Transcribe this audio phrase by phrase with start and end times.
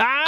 [0.00, 0.27] Ah,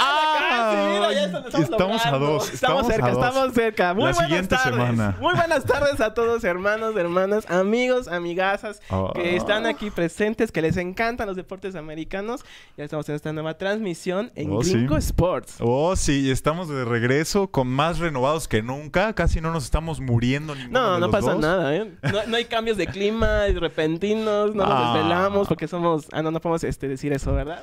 [1.37, 3.25] estamos, estamos a dos, Estamos cerca, dos.
[3.25, 3.93] estamos cerca.
[3.93, 4.73] Muy La buenas siguiente tardes.
[4.73, 5.17] semana.
[5.19, 9.11] Muy buenas tardes a todos, hermanos, hermanas, amigos, amigazas Ah.
[9.15, 12.41] que están aquí presentes, que les encantan los deportes americanos.
[12.77, 14.73] Ya estamos en esta nueva transmisión en Oh, sí.
[14.73, 15.55] Gringo Sports.
[15.59, 19.13] Oh, sí, estamos de regreso con más renovados que nunca.
[19.13, 21.41] Casi no nos estamos muriendo No, de no los pasa dos.
[21.41, 21.91] nada, ¿eh?
[22.03, 24.93] No, no hay cambios de clima repentinos, no nos Ah.
[24.95, 26.07] desvelamos porque somos...
[26.11, 27.61] Ah, no, no podemos este, decir eso, ¿verdad?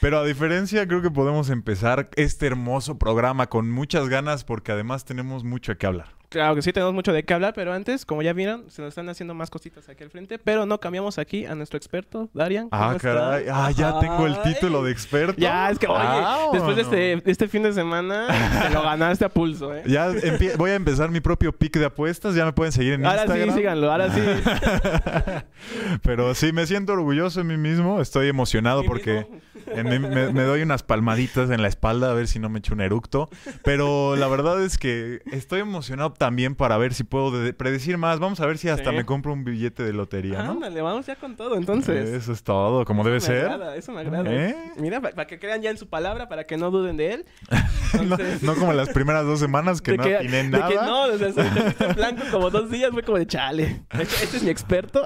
[0.00, 5.04] Pero a diferencia, creo que podemos empezar este hermoso programa con muchas ganas porque además
[5.04, 6.08] tenemos mucho que hablar.
[6.30, 8.90] Claro que sí, tenemos mucho de qué hablar, pero antes, como ya vieron, se nos
[8.90, 12.68] están haciendo más cositas aquí al frente, pero no cambiamos aquí a nuestro experto, Darian.
[12.68, 12.98] ¿cómo Ah, está?
[13.14, 13.46] caray.
[13.52, 15.34] Ah, ya tengo el título de experto.
[15.40, 18.28] Ya, es que, oye, Ah, después de este, de este fin de semana,
[18.62, 19.82] te lo ganaste a pulso, ¿eh?
[19.86, 20.08] Ya
[20.56, 22.36] voy a empezar mi propio pick de apuestas.
[22.36, 23.48] Ya me pueden seguir en Ahora Instagram.
[23.50, 24.20] sí, síganlo, ahora sí.
[26.02, 28.00] Pero sí, me siento orgulloso de mí mismo.
[28.00, 29.40] Estoy emocionado ¿Mí porque mismo?
[29.84, 32.74] Mí- me, me doy unas palmaditas en la espalda a ver si no me echo
[32.74, 33.28] un eructo.
[33.64, 38.18] Pero la verdad es que estoy emocionado también para ver si puedo de- predecir más.
[38.18, 38.96] Vamos a ver si hasta Sí.
[38.96, 40.52] me compro un billete de lotería, ¿no?
[40.52, 42.08] Ándale, vamos ya con todo, entonces.
[42.10, 43.44] Eso es todo, como debe me ser.
[43.46, 44.30] agrada, eso me agrada.
[44.32, 44.54] ¿Eh?
[44.78, 47.24] Mira, para que crean ya en su palabra, para que no duden de él.
[47.92, 50.68] No, Entonces, no como las primeras dos semanas que de no que, de nada.
[50.68, 53.82] que no, o sea, se en blanco como dos días, fue como de chale.
[53.90, 55.02] Este, este es mi experto.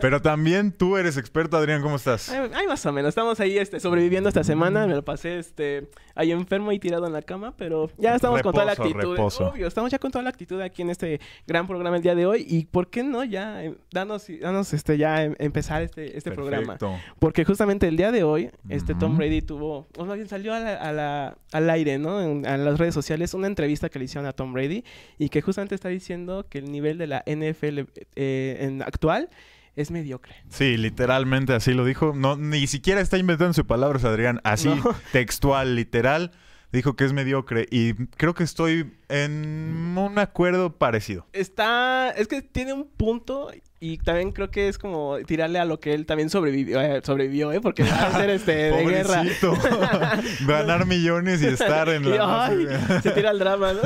[0.00, 2.30] Pero también tú eres experto, Adrián, ¿cómo estás?
[2.30, 3.10] Ay, más o menos.
[3.10, 4.86] Estamos ahí este, sobreviviendo esta semana.
[4.86, 8.52] Me lo pasé este, ahí enfermo y tirado en la cama, pero ya estamos con
[8.52, 9.10] toda la actitud.
[9.12, 9.48] reposo.
[9.50, 12.26] Obvio, estamos ya con toda la actitud aquí en este gran programa el día de
[12.26, 12.44] hoy.
[12.48, 16.76] Y por qué no ya eh, danos, danos este, ya em- empezar este, este programa.
[17.18, 19.16] Porque justamente el día de hoy, este Tom.
[19.16, 22.20] Brady tuvo, o más bien salió a la- a la- al aire, ¿no?
[22.20, 24.84] En, a las redes sociales, una entrevista que le hicieron a Tom Brady
[25.18, 29.28] y que justamente está diciendo que el nivel de la NFL eh, en actual
[29.78, 30.34] es mediocre.
[30.48, 32.12] Sí, literalmente así lo dijo.
[32.14, 34.40] No, ni siquiera está inventando sus palabras, Adrián.
[34.44, 34.82] Así, No.
[35.12, 36.32] textual, literal.
[36.72, 37.66] Dijo que es mediocre.
[37.70, 41.26] Y creo que estoy en un acuerdo parecido.
[41.32, 45.78] Está, es que tiene un punto y también creo que es como tirarle a lo
[45.78, 47.60] que él también sobrevivió, eh, sobrevivió, ¿eh?
[47.60, 49.22] Porque va a ser este de guerra.
[50.46, 52.46] Ganar millones y estar en la...
[52.46, 52.66] ay,
[53.02, 53.80] se tira el drama, ¿no?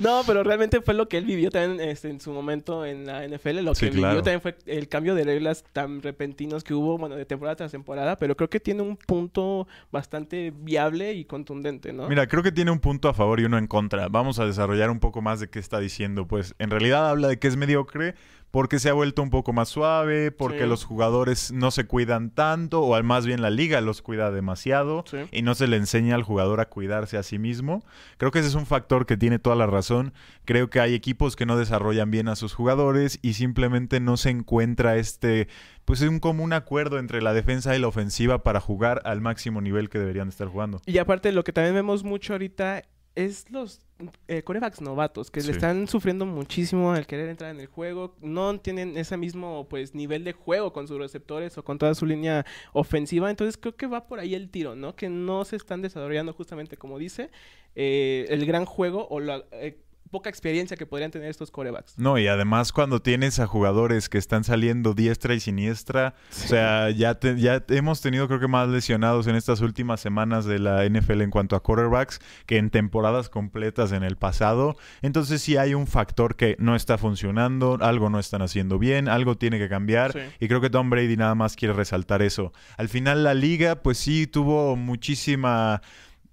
[0.00, 3.26] No, pero realmente fue lo que él vivió también este, en su momento en la
[3.26, 3.60] NFL.
[3.60, 7.16] Lo Sí, que vivió también fue el cambio de reglas tan repentinos que hubo, bueno,
[7.16, 8.16] de temporada tras temporada.
[8.16, 12.08] Pero creo que tiene un punto bastante viable y contundente, ¿no?
[12.08, 14.08] Mira, creo que tiene un punto a favor y uno en contra.
[14.08, 16.26] Vamos a desarrollar un poco más de qué está diciendo.
[16.26, 18.14] Pues en realidad habla de que es mediocre
[18.52, 20.66] porque se ha vuelto un poco más suave, porque Sí.
[20.68, 25.02] los jugadores no se cuidan tanto, o al más bien la liga los cuida demasiado
[25.10, 25.16] Sí.
[25.32, 27.82] y no se le enseña al jugador a cuidarse a sí mismo.
[28.18, 30.12] Creo que ese es un factor que tiene toda la razón.
[30.44, 34.30] Creo que hay equipos que no desarrollan bien a sus jugadores y simplemente no se
[34.30, 35.48] encuentra este,
[35.86, 39.88] pues un común acuerdo entre la defensa y la ofensiva para jugar al máximo nivel
[39.88, 40.82] que deberían estar jugando.
[40.86, 42.82] Y aparte, lo que también vemos mucho ahorita
[43.14, 43.80] es los
[44.28, 45.48] eh, corebacks novatos que Sí.
[45.48, 48.14] le están sufriendo muchísimo al querer entrar en el juego.
[48.20, 52.06] No tienen ese mismo pues nivel de juego con sus receptores o con toda su
[52.06, 53.30] línea ofensiva.
[53.30, 54.94] Entonces creo que va por ahí el tiro, ¿no?
[54.96, 57.30] Que no se están desarrollando justamente como dice
[57.74, 59.78] eh, el gran juego o la eh,
[60.12, 61.98] poca experiencia que podrían tener estos corebacks.
[61.98, 66.90] No, y además cuando tienes a jugadores que están saliendo diestra y siniestra, o sea,
[66.90, 70.84] ya, te- ya hemos tenido creo que más lesionados en estas últimas semanas de la
[70.84, 74.76] NFL en cuanto a quarterbacks que en temporadas completas en el pasado.
[75.00, 79.36] Entonces sí hay un factor que no está funcionando, algo no están haciendo bien, algo
[79.38, 80.12] tiene que cambiar.
[80.12, 80.18] Sí.
[80.40, 82.52] Y creo que Tom Brady nada más quiere resaltar eso.
[82.76, 85.80] Al final la liga pues sí tuvo muchísima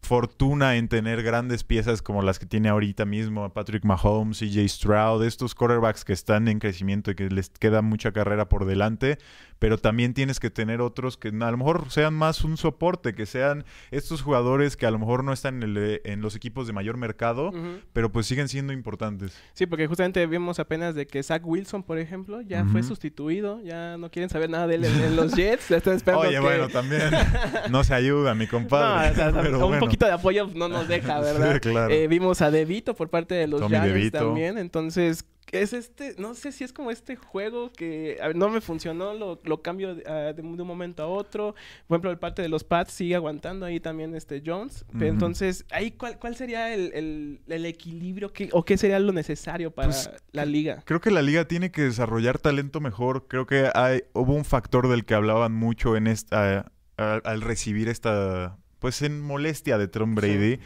[0.01, 5.23] fortuna en tener grandes piezas como las que tiene ahorita mismo Patrick Mahomes, CJ Stroud,
[5.23, 9.17] estos quarterbacks que están en crecimiento y que les queda mucha carrera por delante,
[9.59, 13.25] pero también tienes que tener otros que a lo mejor sean más un soporte, que
[13.25, 16.73] sean estos jugadores que a lo mejor no están en, el- en los equipos de
[16.73, 17.51] mayor mercado,
[17.93, 19.37] pero pues siguen siendo importantes.
[19.53, 23.97] Sí, porque justamente vimos apenas de que Zach Wilson, por ejemplo, ya fue sustituido, ya
[23.97, 26.41] no quieren saber nada de él en, en los Jets, están esperando Oye, que...
[26.41, 27.01] bueno, también
[27.69, 29.11] no se ayuda, mi No, compadre.
[29.11, 29.79] o sea, pero un bueno.
[29.79, 31.53] poquito de apoyo no nos deja, ¿verdad?
[31.55, 31.93] Sí, claro.
[31.93, 36.51] Eh, vimos a Devito por parte de los Giants también, entonces es este, no sé
[36.51, 40.03] si es como este juego que a ver, no me funcionó, lo, lo cambio de,
[40.33, 41.55] de un de un momento a otro.
[41.87, 44.85] Por ejemplo, el parte de los Pats sigue aguantando ahí también este Jones.
[44.97, 49.11] Pero entonces, ahí cuál, cuál sería el, el- el equilibrio que, o qué sería lo
[49.11, 50.83] necesario para Pues, la liga?
[50.85, 53.27] Creo que la liga tiene que desarrollar talento mejor.
[53.27, 57.87] Creo que hay, hubo un factor del que hablaban mucho en esta, a- al recibir
[57.89, 60.59] esta, pues en molestia de Tom Brady.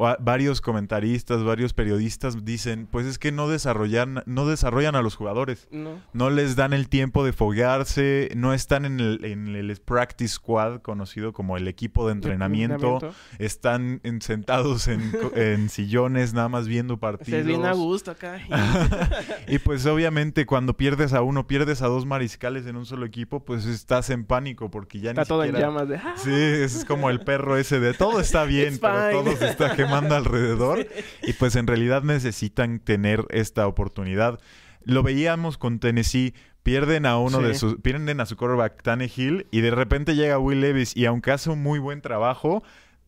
[0.00, 5.16] Va- varios comentaristas, varios periodistas dicen, pues es que no desarrollan, no desarrollan a los
[5.16, 5.68] jugadores.
[5.70, 6.00] No.
[6.12, 10.80] No les dan el tiempo de foguearse, no están en el, en el practice squad,
[10.80, 12.98] conocido como el equipo de entrenamiento.
[13.38, 17.44] Están en- sentados en, en sillones, nada más viendo Se partidos.
[17.46, 18.40] viene a gusto acá.
[19.48, 23.44] Y pues obviamente cuando pierdes a uno, pierdes a dos mariscales en un solo equipo,
[23.44, 25.98] pues estás en pánico porque ya Está ni todo en llamas de...
[26.16, 30.14] Sí, es como el perro ese de todo está bien, pero todo se está quemando
[30.16, 30.86] alrededor.
[31.22, 34.40] Y pues en realidad necesitan tener esta oportunidad.
[34.84, 36.34] Lo veíamos con Tennessee.
[36.62, 40.60] Pierden a uno de sus, pierden a su quarterback Tannehill y de repente llega Will
[40.60, 42.64] Levis y aunque hace un muy buen trabajo,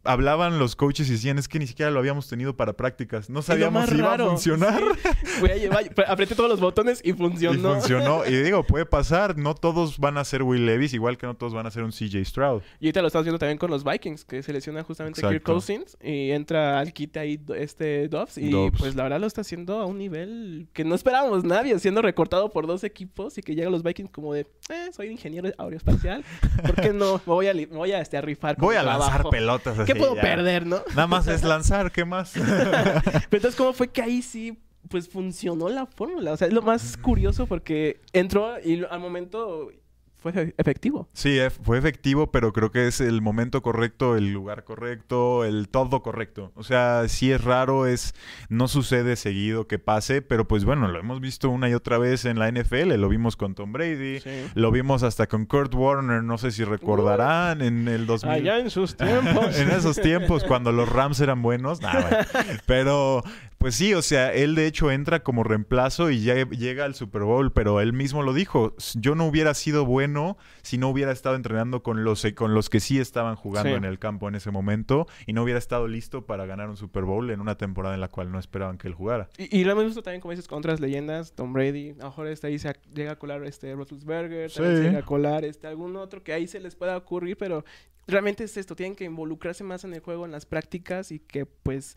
[0.08, 3.42] hablaban los coaches y decían es que ni siquiera lo habíamos tenido para prácticas, no
[3.42, 4.80] sabíamos si iba raro, a funcionar.
[5.02, 5.10] sí.
[5.40, 7.74] Voy a llevar, apreté todos los botones y Y funcionó.
[7.74, 8.26] funcionó.
[8.26, 9.36] Y digo, puede pasar.
[9.36, 11.92] No todos van a ser Will Levis, igual que no todos van a ser un
[11.92, 12.62] CJ Stroud.
[12.80, 15.42] Y ahorita lo estás viendo también con los Vikings, que selecciona justamente Kirk.
[15.42, 18.38] Cousins y entra al quite ahí este Dobbs.
[18.38, 18.78] Y Dobbs.
[18.78, 22.50] pues la verdad lo está haciendo a un nivel que no esperábamos nadie, siendo recortado
[22.50, 24.40] por dos equipos y que llegan los Vikings como de,
[24.70, 26.24] eh, soy ingeniero aeroespacial,
[26.62, 27.14] ¿por qué no?
[27.26, 28.56] Me voy a, me voy a, este, a rifar.
[28.58, 29.92] Voy a lanzar pelotas así.
[29.92, 30.22] ¿Qué puedo ya.
[30.22, 30.82] perder, no?
[30.90, 32.32] Nada más es lanzar, ¿qué más?
[32.34, 34.58] Pero entonces, ¿cómo fue que ahí sí,
[34.88, 36.32] pues funcionó la fórmula?
[36.32, 39.70] O sea, es lo más curioso porque entró y al momento
[40.18, 41.08] fue efe- efectivo.
[41.12, 45.68] Sí, ef- fue efectivo, pero creo que es el momento correcto, el lugar correcto, el
[45.68, 46.52] todo correcto.
[46.56, 48.14] O sea, sí es raro, es
[48.48, 52.24] no sucede seguido que pase, pero pues bueno, lo hemos visto una y otra vez
[52.24, 54.20] en la NFL, lo vimos con Tom Brady,
[54.54, 58.30] lo vimos hasta con Kurt Warner, no sé si recordarán en el 2000.
[58.32, 59.58] Allá en sus tiempos.
[59.58, 61.80] en esos tiempos cuando los Rams eran buenos.
[61.80, 62.16] Nah, bueno.
[62.66, 63.22] Pero
[63.58, 67.22] pues sí, o sea, él de hecho entra como reemplazo y ya llega al Super
[67.22, 71.34] Bowl, pero él mismo lo dijo, yo no hubiera sido bueno si no hubiera estado
[71.34, 73.74] entrenando con los con los que sí estaban jugando Sí.
[73.76, 77.04] en el campo en ese momento y no hubiera estado listo para ganar un Super
[77.04, 79.28] Bowl en una temporada en la cual no esperaban que él jugara.
[79.36, 81.32] Y, y lo hemos visto también, como dices, con otras leyendas.
[81.32, 84.82] Tom Brady, a lo mejor este ahí se llega a colar este Roethlisberger, también Sí.
[84.82, 87.64] se llega a colar este algún otro que ahí se les pueda ocurrir, pero
[88.06, 91.44] realmente es esto, tienen que involucrarse más en el juego, en las prácticas y que
[91.44, 91.94] pues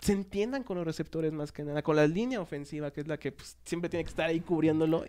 [0.00, 3.18] se entiendan con los receptores más que nada, con la línea ofensiva, que es la
[3.18, 5.04] que pues, siempre tiene que estar ahí cubriéndolo.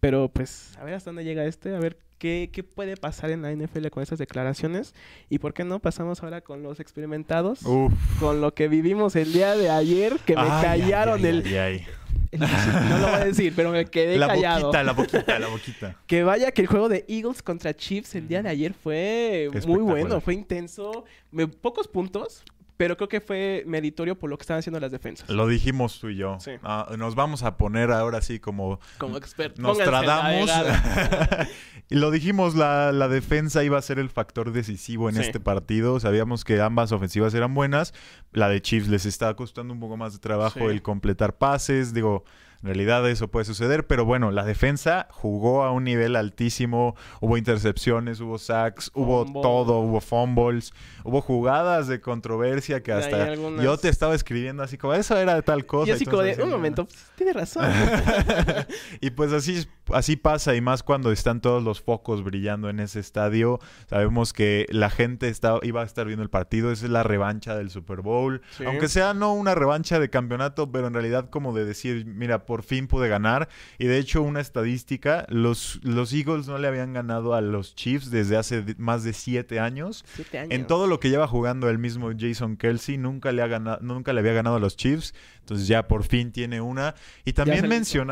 [0.00, 3.42] Pero pues, a ver hasta dónde llega este, a ver qué, qué puede pasar en
[3.42, 4.94] la NFL con esas declaraciones.
[5.30, 7.92] Y por qué no, pasamos ahora con los experimentados, Uf.
[8.20, 11.86] con lo que vivimos el día de ayer, que me Ay, callaron ay, el, ay,
[12.34, 14.66] No lo voy a decir, pero me quedé La callado.
[14.66, 15.96] boquita, la boquita, la boquita.
[16.06, 19.80] Que vaya que el juego de Eagles contra Chiefs el día de ayer fue muy
[19.82, 22.42] bueno, fue intenso, me- pocos puntos,
[22.76, 25.28] pero creo que fue meritorio por lo que estaban haciendo las defensas.
[25.30, 26.38] Lo dijimos tú y yo.
[26.40, 26.52] Sí.
[26.62, 29.62] Ah, nos vamos a poner ahora sí como Como experto.
[29.62, 30.50] nos tradamos.
[31.90, 35.20] y lo dijimos, la, la defensa iba a ser el factor decisivo en Sí.
[35.22, 36.00] este partido.
[36.00, 37.94] Sabíamos que ambas ofensivas eran buenas.
[38.32, 40.64] La de Chiefs les estaba costando un poco más de trabajo Sí.
[40.66, 41.94] el completar pases.
[41.94, 42.24] Digo,
[42.64, 43.86] en realidad eso puede suceder.
[43.86, 46.96] Pero bueno, la defensa jugó a un nivel altísimo.
[47.20, 49.42] Hubo intercepciones, hubo sacks, hubo Fumble.
[49.42, 50.72] todo, hubo fumbles.
[51.04, 55.34] Hubo jugadas de controversia que hasta algunas- yo te estaba escribiendo así como, eso era
[55.34, 55.90] de tal cosa.
[55.90, 57.66] y así como de, un momento, pues, tiene razón.
[59.02, 63.00] y pues así, así pasa, y más cuando están todos los focos brillando en ese
[63.00, 63.58] estadio.
[63.88, 67.56] Sabemos que la gente está, iba a estar viendo el partido, esa es la revancha
[67.56, 68.42] del Super Bowl.
[68.56, 68.64] Sí.
[68.64, 72.62] Aunque sea no una revancha de campeonato, pero en realidad como de decir, mira, por
[72.62, 73.48] fin pude ganar.
[73.78, 78.10] Y de hecho, una estadística, los, los Eagles no le habían ganado a los Chiefs
[78.10, 80.04] desde hace más de siete años.
[80.14, 80.52] Siete años.
[80.52, 84.12] En todo lo que lleva jugando el mismo Jason Kelsey, nunca le, ha ganado, nunca
[84.12, 85.14] le había ganado a los Chiefs.
[85.40, 86.94] Entonces ya por fin tiene una.
[87.24, 88.04] Y también hizo.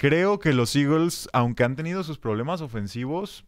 [0.00, 3.44] Creo que los Eagles, aunque han tenido sus problemas ofensivos,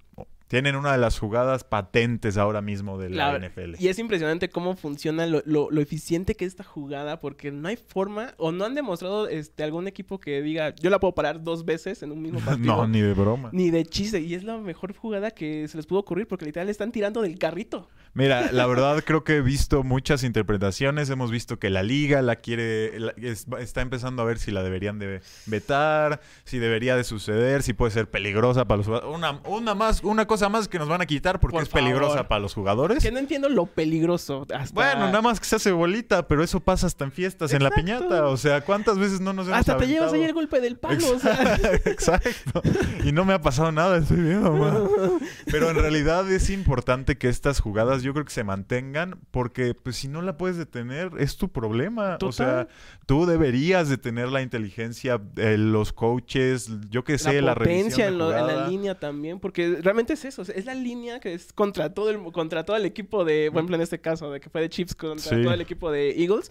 [0.49, 3.77] tienen una de las jugadas patentes ahora mismo de la, La- NFL.
[3.79, 7.69] Y es impresionante cómo funciona lo, lo- lo eficiente que es esta jugada, porque no
[7.69, 11.43] hay forma, o no han demostrado este, algún equipo que diga, yo la puedo parar
[11.43, 12.77] dos veces en un mismo partido.
[12.77, 13.49] no, ni de broma.
[13.55, 14.21] Ni de chiste.
[14.21, 17.39] Y es la mejor jugada que se les pudo ocurrir, porque literal están tirando del
[17.39, 17.89] carrito.
[18.15, 21.09] Mira, la verdad creo que he visto muchas interpretaciones.
[21.09, 24.63] Hemos visto que la liga la quiere, la- es- está empezando a ver si la
[24.63, 29.17] deberían de vetar, si debería de suceder, si puede ser peligrosa para los jugadores.
[29.17, 32.29] Una, una más, una cosa más que nos van a quitar porque Por es peligrosa
[32.29, 33.03] para los jugadores.
[33.03, 34.47] Que no entiendo lo peligroso.
[34.55, 34.75] Hasta...
[34.75, 37.71] Bueno, nada más que se hace bolita, pero eso pasa hasta en fiestas, en la
[37.71, 38.27] piñata.
[38.27, 41.17] O sea, ¿cuántas veces no nos hemos Hasta te llevas ahí el golpe del palo.
[41.17, 41.55] o sea.
[41.87, 42.63] Exacto.
[43.05, 44.79] Y no me ha pasado nada, estoy viendo, ma.
[45.51, 49.75] Pero en realidad es importante que estas jugadas cosas yo creo que se mantengan, porque
[49.75, 52.19] pues si no la puedes detener, es tu problema.
[52.23, 52.69] O sea,
[53.07, 58.19] tú deberías de tener la inteligencia, eh, los coaches, yo que sé, la, potencia en,
[58.19, 62.21] la línea también, porque realmente es eso, es la línea que es contra todo el,
[62.33, 64.95] contra todo el equipo de, por ejemplo en este caso, de que fue de Chips
[64.95, 66.51] contra todo el equipo de Eagles.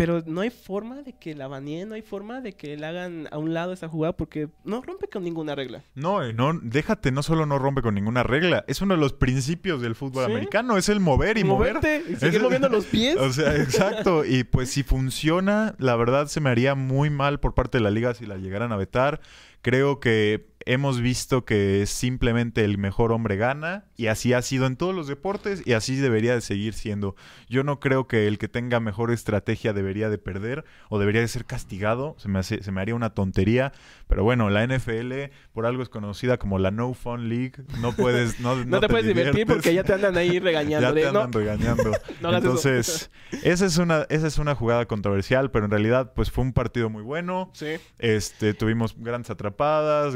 [0.00, 3.28] Pero no hay forma de que la baneen, no hay forma de que le hagan
[3.30, 5.84] a un lado esa jugada porque no rompe con ninguna regla.
[5.94, 9.82] No, no, déjate, no solo no rompe con ninguna regla, es uno de los principios
[9.82, 12.12] del fútbol americano, es el mover y Moverte, mover.
[12.12, 13.18] Y seguir moviendo los pies.
[13.18, 14.24] O sea, exacto.
[14.24, 17.90] y pues si funciona, la verdad se me haría muy mal por parte de la
[17.90, 19.20] liga si la llegaran a vetar.
[19.62, 24.76] Creo que hemos visto que simplemente el mejor hombre gana y así ha sido en
[24.76, 27.16] todos los deportes y así debería de seguir siendo.
[27.48, 31.28] Yo no creo que el que tenga mejor estrategia debería de perder o debería de
[31.28, 33.72] ser castigado, se me, hace, se me haría una tontería,
[34.06, 35.12] pero bueno, la NFL
[35.52, 39.06] por algo es conocida como la No Fun League, no puedes no, no, te, puedes
[39.06, 40.88] divertir porque ya te andan ahí regañando.
[40.94, 41.92] ya te andan regañando.
[42.22, 43.10] Entonces,
[43.42, 46.90] esa es una esa es una jugada controversial, pero en realidad pues fue un partido
[46.90, 47.50] muy bueno.
[47.54, 47.76] Sí.
[47.98, 49.49] Este, tuvimos grandes atrapadas,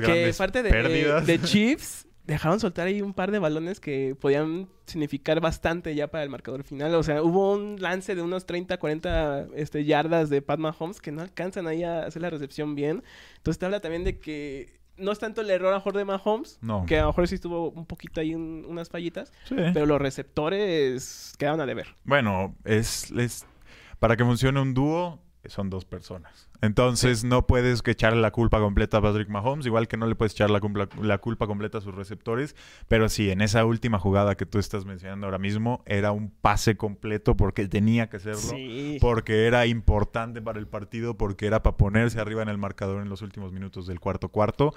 [0.01, 5.41] grandes parte de, de Chiefs dejaron soltar ahí un par de balones que podían significar
[5.41, 6.95] bastante ya para el marcador final.
[6.95, 11.13] O sea, hubo un lance de unos 30, 40 este, yardas de Pat Mahomes que
[11.13, 13.03] no alcanzan ahí a hacer la recepción bien.
[13.37, 16.59] Entonces te habla también de que no es tanto el error a mejor de Mahomes,
[16.87, 21.61] que a lo mejor sí tuvo un poquito ahí unas fallitas, pero los receptores quedaron
[21.61, 21.89] a deber.
[22.05, 23.45] Bueno, es, es
[23.99, 26.49] para que funcione un dúo, son dos personas.
[26.61, 30.33] Entonces no puedes echarle la culpa completa a Patrick Mahomes, igual que no le puedes
[30.33, 30.61] echar la,
[31.03, 32.57] la, culpa completa a sus receptores.
[32.89, 36.77] Pero sí, en esa última jugada que tú estás mencionando ahora mismo, era un pase
[36.77, 38.55] completo porque tenía que serlo,
[39.01, 43.09] porque era importante para el partido, porque era para ponerse arriba en el marcador en
[43.09, 44.75] los últimos minutos del cuarto cuarto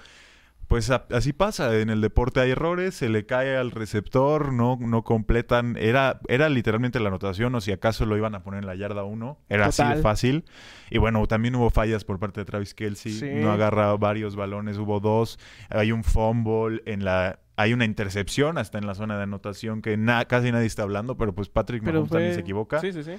[0.68, 5.04] pues así pasa, en el deporte hay errores, se le cae al receptor, no, no
[5.04, 8.76] completan, era, era literalmente la anotación o si acaso lo iban a poner en la
[8.76, 10.44] yarda 1, era así de fácil.
[10.90, 15.00] Y bueno, también hubo fallas por parte de Travis Kelsey, no agarra varios balones, hubo
[15.00, 17.40] dos, hay un fumble en la...
[17.60, 19.98] Hay una intercepción hasta en la zona de anotación que
[20.28, 22.80] casi nadie está hablando, pero pues Patrick Mahomes también se equivoca.
[22.80, 23.14] Sí, sí, sí.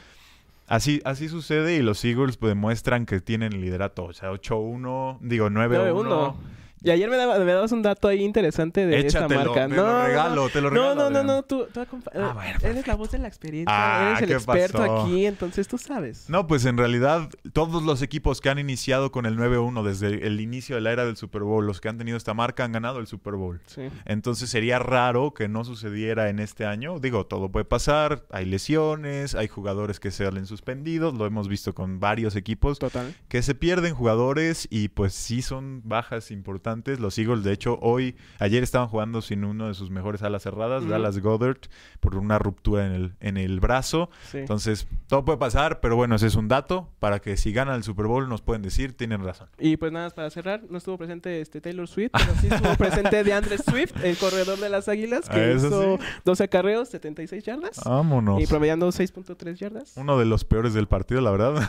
[0.68, 4.04] Así, así sucede y los Eagles pues, demuestran que tienen liderato.
[4.04, 6.36] O sea, 8-1, digo 9-1.
[6.82, 9.66] Y ayer me, dabas un dato ahí interesante de esta marca.
[9.66, 10.94] no, lo regalo, te lo regalo.
[10.94, 14.10] No, no, no, no, tú, tú ah, bueno, eres la voz de la experiencia, ah,
[14.10, 16.28] eres el experto aquí, entonces tú sabes.
[16.28, 20.40] No, pues en realidad todos los equipos que han iniciado con el 9-1 desde el
[20.40, 23.00] inicio de la era del Super Bowl, los que han tenido esta marca han ganado
[23.00, 23.60] el Super Bowl.
[23.66, 23.88] Sí.
[24.04, 27.00] Entonces sería raro que no sucediera en este año.
[27.00, 31.98] Digo, todo puede pasar, hay lesiones, hay jugadores que salen suspendidos, lo hemos visto con
[31.98, 33.14] varios equipos Total.
[33.28, 36.67] que se pierden jugadores y pues sí son bajas importantes
[36.98, 40.86] los Eagles, de hecho, hoy, ayer estaban jugando sin uno de sus mejores alas cerradas,
[40.86, 41.58] Dallas Goddard,
[42.00, 44.10] por una ruptura en el, en el brazo.
[44.32, 47.82] Entonces, todo puede pasar, pero bueno, ese es un dato para que si ganan el
[47.82, 49.48] Super Bowl nos pueden decir, tienen razón.
[49.58, 53.24] Y pues nada, para cerrar, no estuvo presente este Taylor Swift, pero sí estuvo presente
[53.24, 57.80] DeAndre Swift, el corredor de las Águilas, que hizo 12 acarreos, 76 yardas.
[57.84, 58.42] Vámonos.
[58.42, 59.92] Y promediando 6.3 yardas.
[59.96, 61.68] Uno de los peores del partido, la verdad.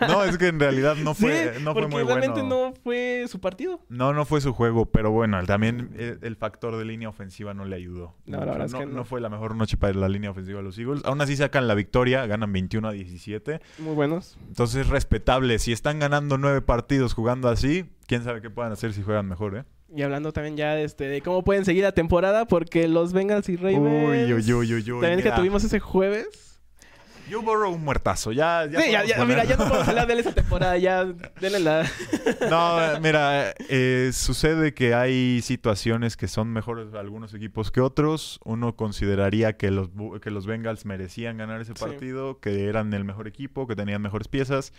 [0.08, 3.80] no, es que en realidad no fue, no fue muy realmente no fue su partido.
[3.88, 7.64] No, no, fue su juego, pero bueno, también eh, el, factor de línea ofensiva no
[7.64, 8.14] le ayudó.
[8.26, 9.04] No, la verdad es que no.
[9.04, 11.04] fue la mejor noche para la línea ofensiva de los Eagles.
[11.04, 13.60] Aún así sacan la victoria, ganan 21 a 17.
[13.78, 14.38] Muy buenos.
[14.48, 15.58] Entonces, respetable.
[15.58, 19.56] Si están ganando nueve partidos jugando así, quién sabe qué puedan hacer si juegan mejor,
[19.56, 19.64] ¿eh?
[19.94, 23.48] Y hablando también ya de, este, de cómo pueden seguir la temporada, porque los Bengals
[23.48, 23.80] y Ravens...
[23.80, 26.49] Uy, uy, uy, uy, uy También que tuvimos ese jueves
[27.30, 28.32] yo borro un muertazo.
[28.32, 30.76] Ya, ya, sí, ya, ya mira, ya no podemos hablar de él esta temporada.
[30.78, 31.04] Ya,
[31.40, 31.88] denle la.
[32.50, 38.40] no, mira, eh, sucede que hay situaciones que son mejores algunos equipos que otros.
[38.44, 43.28] Uno consideraría que los, que los Bengals merecían ganar ese partido, que eran el mejor
[43.28, 44.72] equipo, que tenían mejores piezas.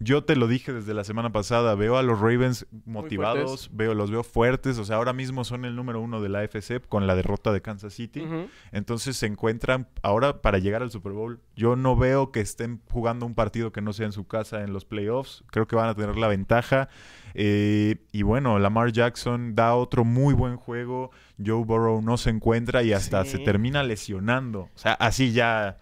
[0.00, 4.12] Yo te lo dije desde la semana pasada, veo a los Ravens motivados, veo, los
[4.12, 7.16] veo fuertes, o sea, ahora mismo son el número uno de la AFC con la
[7.16, 8.24] derrota de Kansas City.
[8.70, 11.40] Entonces se encuentran ahora para llegar al Super Bowl.
[11.56, 14.72] Yo no veo que estén jugando un partido que no sea en su casa en
[14.72, 15.44] los playoffs.
[15.50, 16.88] Creo que van a tener la ventaja.
[17.34, 21.10] Eh, y bueno, Lamar Jackson da otro muy buen juego.
[21.44, 24.62] Joe Burrow no se encuentra y hasta se termina lesionando.
[24.74, 25.78] O sea, así ya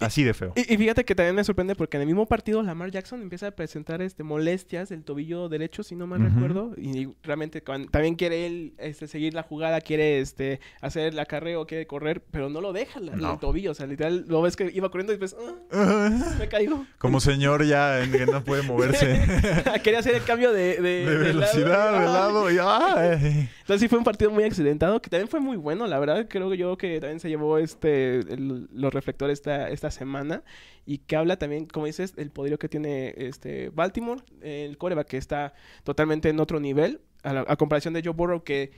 [0.00, 0.52] Así de feo.
[0.56, 3.50] Y, fíjate que también me sorprende porque en el mismo partido Lamar Jackson empieza a
[3.52, 6.72] presentar este molestias del tobillo derecho, si no mal recuerdo.
[6.76, 11.86] Y realmente también quiere él este, seguir la jugada, quiere este, hacer la acarreo, quiere
[11.86, 13.72] correr, pero no lo deja el tobillo.
[13.72, 15.36] O sea, literal, lo ves que iba corriendo y después
[15.72, 16.84] ah, me caigo.
[16.98, 19.20] Como señor ya que no puede moverse.
[19.82, 22.56] Quería hacer el cambio de, de, velocidad, de lado, y,
[23.78, 26.26] Sí fue un partido muy accidentado, que también fue muy bueno, la verdad.
[26.28, 30.42] Creo yo que también se llevó este el- los reflectores esta, esta semana.
[30.86, 35.16] Y que habla también, como dices, el poderío que tiene este Baltimore, el coreback que
[35.16, 38.72] está totalmente en otro nivel, a, comparación de Joe Burrow, que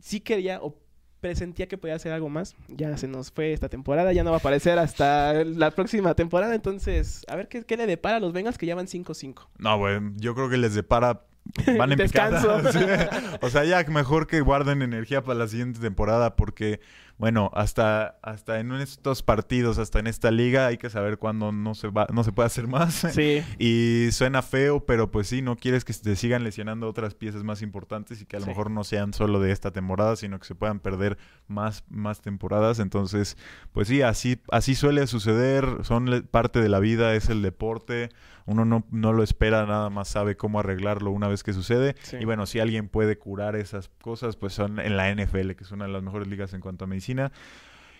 [0.00, 0.76] sí quería o
[1.20, 2.54] presentía que podía hacer algo más.
[2.68, 6.54] Ya se nos fue esta temporada, ya no va a aparecer hasta la próxima temporada.
[6.54, 9.48] Entonces, a ver qué, qué le depara a los Bengals que ya van 5-5.
[9.58, 11.22] No, güey, yo creo que les depara.
[11.78, 12.58] Van en Descanso.
[12.62, 13.38] picada.
[13.42, 16.80] O sea, ya mejor que guarden energía para la siguiente temporada porque,
[17.18, 21.74] bueno, hasta, hasta en estos partidos, hasta en esta liga, hay que saber cuándo no
[21.74, 22.94] se, va, no se puede hacer más.
[23.12, 23.42] Sí.
[23.58, 27.62] Y suena feo, pero pues sí, no quieres que te sigan lesionando otras piezas más
[27.62, 28.50] importantes y que a lo Sí.
[28.50, 32.78] mejor no sean solo de esta temporada, sino que se puedan perder más, más temporadas.
[32.78, 33.36] Entonces,
[33.72, 38.10] pues sí, así, así suele suceder, son parte de la vida, es el deporte.
[38.46, 41.96] Uno no, no lo espera, nada más sabe cómo arreglarlo una vez que sucede.
[42.02, 42.16] Sí.
[42.20, 45.72] Y bueno, si alguien puede curar esas cosas, pues son en la NFL, que es
[45.72, 47.32] una de las mejores ligas en cuanto a medicina.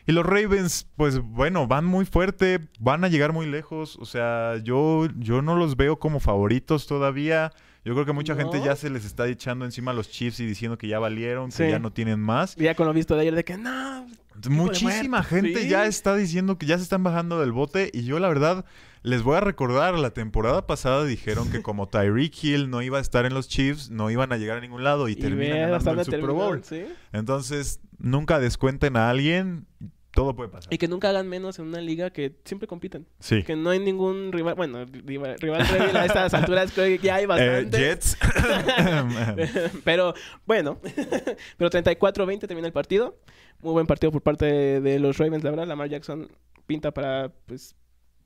[0.08, 3.96] Y los Ravens, pues bueno, van muy fuerte, van a llegar muy lejos.
[3.96, 7.52] O sea, yo, yo no los veo como favoritos todavía.
[7.84, 10.46] Yo creo que mucha gente ya se les está echando encima a los Chiefs y
[10.46, 12.54] diciendo que ya valieron, que ya no tienen más.
[12.54, 14.06] Ya con lo visto de ayer de que no.
[14.48, 15.68] Muchísima gente sí.
[15.68, 18.64] ya está diciendo que ya se están bajando del bote y yo la verdad
[19.06, 23.00] les voy a recordar, la temporada pasada dijeron que como Tyreek Hill no iba a
[23.00, 25.92] estar en los Chiefs, no iban a llegar a ningún lado y, Y terminan ganando
[25.92, 26.64] el Super terminaron, Bowl.
[26.64, 26.86] ¿sí?
[27.12, 29.68] Entonces, nunca descuenten a alguien,
[30.10, 30.74] todo puede pasar.
[30.74, 33.06] Y que nunca hagan menos en una liga que siempre compiten.
[33.20, 33.44] Sí.
[33.44, 34.56] Que no hay ningún rival.
[34.56, 37.78] Bueno, rival, rival débil a estas alturas creo que ya hay Eh, bastante.
[37.78, 38.18] Jets.
[39.84, 40.14] Pero
[40.46, 40.80] bueno,
[41.56, 43.20] pero 34-20 termina el partido.
[43.60, 45.66] Muy buen partido por parte de, de los Ravens, la verdad.
[45.68, 46.28] Lamar Jackson
[46.66, 47.76] pinta para, pues,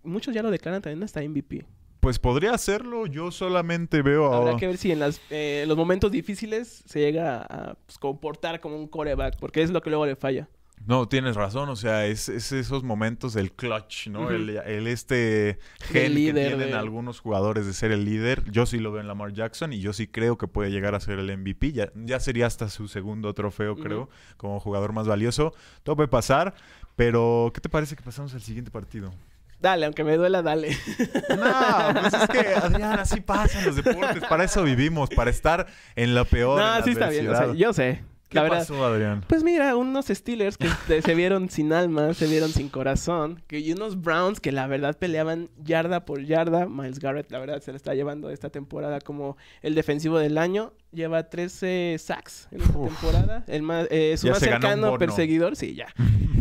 [0.02, 1.64] muchos ya lo declaran también hasta MVP.
[2.00, 4.36] pues podría hacerlo, yo solamente veo a...
[4.38, 8.60] Habrá que ver si en las, eh, los momentos difíciles se llega a pues, comportar
[8.60, 10.48] como un coreback, porque es lo que luego le falla.
[10.86, 14.30] No, tienes razón, o sea, es, es esos momentos del clutch, ¿no?
[14.30, 18.50] El, el este gen que tienen de- algunos jugadores de ser el líder.
[18.50, 21.00] Yo sí lo veo en Lamar Jackson y yo sí creo que puede llegar a
[21.00, 21.72] ser el MVP.
[21.72, 25.52] Ya, ya sería hasta su segundo trofeo, creo, como jugador más valioso.
[25.82, 26.54] Todo puede pasar,
[26.96, 29.12] pero ¿qué te parece que pasamos al siguiente partido?
[29.60, 30.70] Dale, aunque me duela, dale.
[31.36, 34.24] No, pues es que, Adrián, así pasan los deportes.
[34.28, 36.60] Para eso vivimos, para estar en lo peor.
[36.60, 37.66] en no, la sí está bien, o sea, adversidad.
[37.68, 38.02] yo sé.
[38.28, 39.24] ¿Qué La verdad, pasó, Adrián?
[39.26, 40.68] Pues mira, unos Steelers que
[41.02, 44.96] se vieron sin alma, se vieron sin corazón, que, y unos Browns que la verdad
[44.96, 46.66] peleaban yarda por yarda.
[46.66, 50.72] Miles Garrett, la verdad, se le está llevando esta temporada como el defensivo del año.
[50.92, 52.86] Lleva 13 sacks en esta Uf.
[53.00, 53.44] temporada.
[53.48, 55.88] El más, eh, su Ya más cercano perseguidor, sí, ya.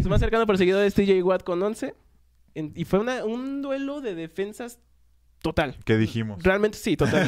[0.03, 1.95] su más cercano perseguidor es TJ Watt con 11.
[2.55, 4.79] En- y fue una- un duelo de defensas
[5.41, 5.77] total.
[5.85, 6.43] ¿Qué dijimos?
[6.43, 7.25] Realmente sí, total.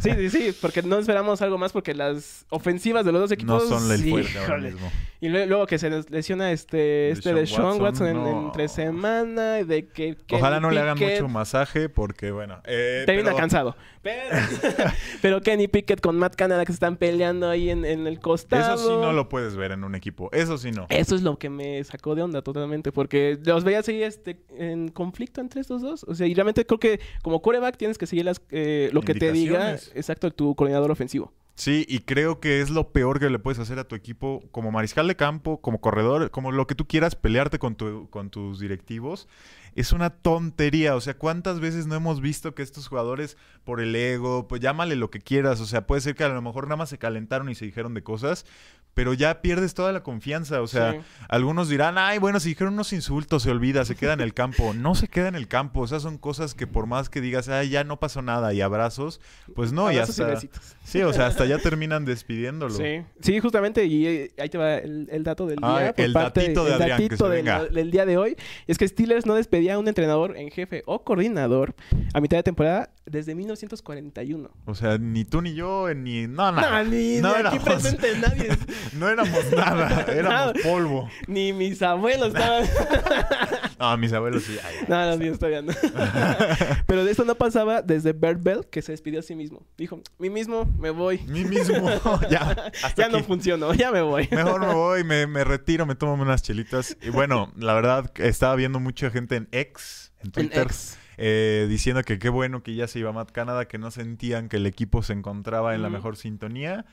[0.00, 3.30] Sí, sí, sí, sí, porque no esperamos algo más porque las ofensivas de los dos
[3.30, 3.68] No equipos.
[3.68, 4.70] son el fuerte ahora híjole.
[4.72, 4.90] mismo.
[5.20, 8.46] Y lue- luego que se les lesiona este, este de Sean Watson, Watson, en, no.
[8.46, 12.60] entre semana, de que Ojalá Kenny no le hagan mucho masaje porque, bueno.
[12.64, 13.76] Eh, Termina pero- cansado.
[14.04, 14.36] Pero,
[15.22, 18.74] pero Kenny Pickett con Matt Canada que se están peleando ahí en, en el costado.
[18.74, 20.28] Eso sí no lo puedes ver en un equipo.
[20.30, 20.86] Eso sí no.
[20.90, 24.88] Eso es lo que me sacó de onda totalmente, porque los veía seguir este, en
[24.88, 26.04] conflicto entre estos dos.
[26.04, 29.14] O sea, y realmente creo que como coreback tienes que seguir las, eh, lo que
[29.14, 31.32] te diga, exacto, tu coordinador ofensivo.
[31.56, 34.72] Sí, y creo que es lo peor que le puedes hacer a tu equipo como
[34.72, 38.58] mariscal de campo, como corredor, como lo que tú quieras pelearte con, tu, con tus
[38.58, 39.28] directivos.
[39.76, 40.96] Es una tontería.
[40.96, 44.96] O sea, ¿cuántas veces no hemos visto que estos jugadores, por el ego, pues llámale
[44.96, 45.60] lo que quieras.
[45.60, 47.94] O sea, puede ser que a lo mejor nada más se calentaron y se dijeron
[47.94, 48.46] de cosas,
[48.94, 50.62] pero ya pierdes toda la confianza.
[50.62, 50.98] O sea, Sí.
[51.28, 54.72] algunos dirán, ay, bueno, si dijeron unos insultos, se olvida, se queda en el campo.
[54.74, 55.80] No se queda en el campo.
[55.80, 58.60] O sea, son cosas que por más que digas, ay, ya no pasó nada y
[58.60, 59.20] abrazos,
[59.54, 60.34] pues no, y Abrazos y hasta...
[60.34, 60.76] besitos.
[60.84, 62.74] Sí, o sea, hasta ya terminan despidiéndolo.
[62.74, 65.92] Sí, sí, justamente, y eh, ahí te va el, el dato del Ah, día.
[65.94, 67.64] por el parte- datito de el Adrián, que datito se del, venga.
[67.66, 68.36] del día de hoy.
[68.66, 71.74] Es que Steelers no despedía a un entrenador en jefe o coordinador
[72.12, 74.50] a mitad de temporada desde 1941.
[74.66, 76.26] O sea, ni tú ni yo, eh, ni...
[76.26, 76.82] No, nada.
[76.84, 78.48] No, ni, no ni aquí éramos- presente nadie.
[78.92, 81.10] No éramos nada, éramos polvo.
[81.26, 82.64] ni mis abuelos estaban...
[83.78, 84.56] No, mis abuelos sí.
[84.64, 85.72] ay, no, no.
[86.86, 89.66] Pero de esto no pasaba desde Bert Bell, que se despidió a sí mismo.
[89.76, 91.18] Dijo, mí mismo, me voy.
[91.26, 91.90] Mí mismo,
[92.30, 94.28] ya, hasta ya no funcionó, ya me voy.
[94.30, 96.96] Mejor me voy, me, me retiro, me tomo unas chelitas.
[97.02, 100.68] Y bueno, la verdad, estaba viendo mucha gente en X, en En Twitter,
[101.16, 104.56] eh, diciendo que qué bueno que ya se iba Matt Canada, que no sentían que
[104.56, 106.86] el equipo se encontraba en la mejor sintonía.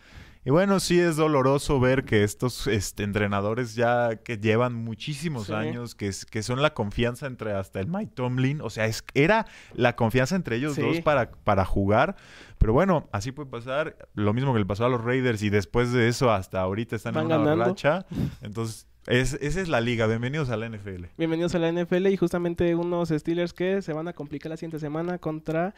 [0.44, 5.54] Y bueno, sí es doloroso ver que estos este, entrenadores ya que llevan muchísimos Sí.
[5.54, 9.04] años, que, es, que son la confianza entre hasta el Mike Tomlin, o sea, es,
[9.14, 10.82] era la confianza entre ellos Sí.
[10.82, 12.16] dos para, para jugar.
[12.58, 13.96] Pero bueno, así puede pasar.
[14.16, 17.14] Lo mismo que le pasó a los Raiders y después de eso hasta ahorita están
[17.14, 18.08] Van en una racha.
[18.42, 20.08] Entonces, es- esa es la liga.
[20.08, 21.06] Bienvenidos a la NFL.
[21.20, 24.80] Bienvenidos a la NFL y justamente unos Steelers que se van a complicar la siguiente
[24.80, 25.76] semana contra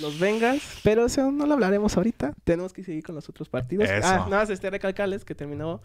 [0.00, 2.34] los Bengals, pero eso no lo hablaremos ahorita.
[2.44, 3.88] Tenemos que seguir con los otros partidos.
[3.88, 4.06] Eso.
[4.06, 5.80] Ah, nada más este recalcarles que terminó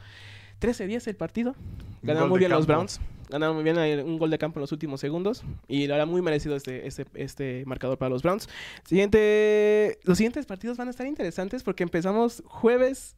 [0.61, 1.55] 13-10 el partido.
[2.01, 2.73] Ganaron muy bien los campo.
[2.73, 2.99] Browns.
[3.29, 5.43] Ganaron muy bien un gol de campo en los últimos segundos.
[5.67, 8.47] Y la verdad, muy merecido este, este, este marcador para los Browns.
[8.83, 13.15] Siguiente, los siguientes partidos van a estar interesantes porque empezamos jueves,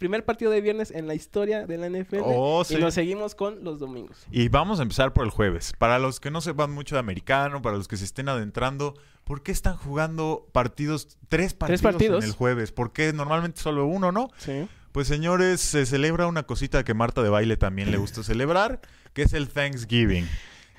[0.00, 2.22] primer partido de viernes en la historia de la NFL.
[2.24, 2.74] Oh, sí.
[2.74, 4.26] Y nos seguimos con los domingos.
[4.32, 5.74] Y vamos a empezar por el jueves.
[5.78, 9.42] Para los que no sepan mucho de americano, para los que se estén adentrando, ¿por
[9.42, 12.24] qué están jugando partidos, tres partidos, partidos.
[12.24, 12.72] en el jueves?
[12.72, 14.30] ¿Por qué normalmente solo uno, no?
[14.38, 14.66] Sí.
[14.90, 18.80] Pues señores, se celebra una cosita que Marta de Baile también le gusta celebrar,
[19.12, 20.26] que es el Thanksgiving.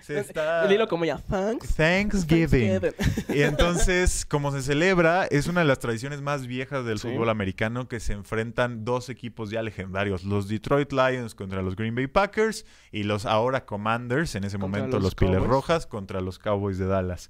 [0.02, 0.66] Se está...
[0.66, 1.76] El hilo como ya, thanks.
[1.76, 2.80] Thanksgiving.
[2.80, 3.38] Thanksgiving.
[3.38, 7.08] Y entonces, como se celebra, es una de las tradiciones más viejas del Sí.
[7.10, 11.96] fútbol americano que se enfrentan dos equipos ya legendarios, los Detroit Lions contra los Green
[11.96, 15.42] Bay Packers y los ahora Commanders, en ese Contra momento los los, Piles.
[15.44, 17.30] Rojas contra los Cowboys de Dallas.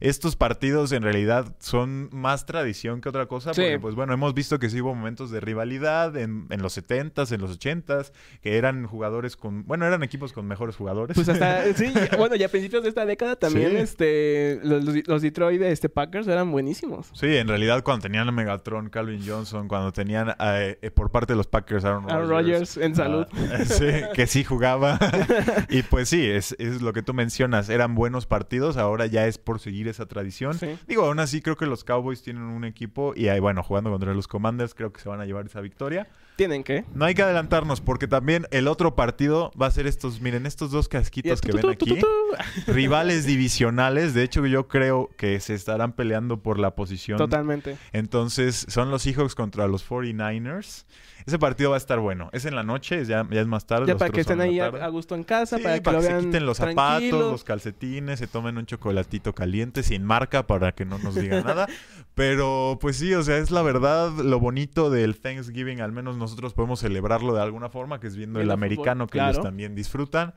[0.00, 3.60] Estos partidos en realidad son más tradición que otra cosa, Sí.
[3.60, 7.32] porque pues bueno, hemos visto que sí hubo momentos de rivalidad en, en los 70s,
[7.32, 11.14] en los 80s, que eran jugadores con, bueno, eran equipos con mejores jugadores.
[11.14, 13.76] Pues hasta, sí, bueno, y a principios de esta década también, Sí.
[13.76, 17.10] este, los, los- Detroit este, Packers eran buenísimos.
[17.12, 21.34] Sí, en realidad cuando tenían a Megatron, Calvin Johnson, cuando tenían eh, eh, por parte
[21.34, 22.76] de los Packers Aaron Aaron Rodgers.
[22.76, 23.26] Rodgers en salud.
[23.34, 23.84] ah, sí,
[24.14, 24.98] que sí jugaba.
[25.68, 27.68] y pues sí, es, es lo que tú mencionas.
[27.68, 30.54] Eran buenos partidos, ahora ya es por seguir esa tradición.
[30.54, 30.78] Sí.
[30.86, 34.14] Digo, aún así creo que los Cowboys tienen un equipo y ahí, bueno, jugando contra
[34.14, 36.08] los Commanders creo que se van a llevar esa victoria.
[36.36, 36.84] Tienen que.
[36.94, 40.70] No hay que adelantarnos porque también el otro partido va a ser estos, miren, estos
[40.70, 41.98] dos casquitos que ven aquí.
[42.66, 44.14] Rivales divisionales.
[44.14, 47.76] De hecho, yo creo que se estarán peleando por la posición Totalmente.
[47.92, 50.86] entonces, son los Seahawks contra los 49ers.
[51.26, 52.30] Ese partido va a estar bueno.
[52.32, 53.86] Es en la noche, es ya, ya es más tarde.
[53.86, 56.08] Ya para que estén ahí a, gusto en casa, Sí, para que para lo que
[56.08, 60.72] vean se quiten los zapatos, los calcetines, se tomen un chocolatito caliente sin marca para
[60.72, 61.66] que no nos diga nada.
[62.14, 66.54] Pero pues sí, o sea, es la verdad lo bonito del Thanksgiving, al menos nosotros
[66.54, 70.34] podemos celebrarlo de alguna forma, que es viendo el fútbol, americano que ellos también disfrutan.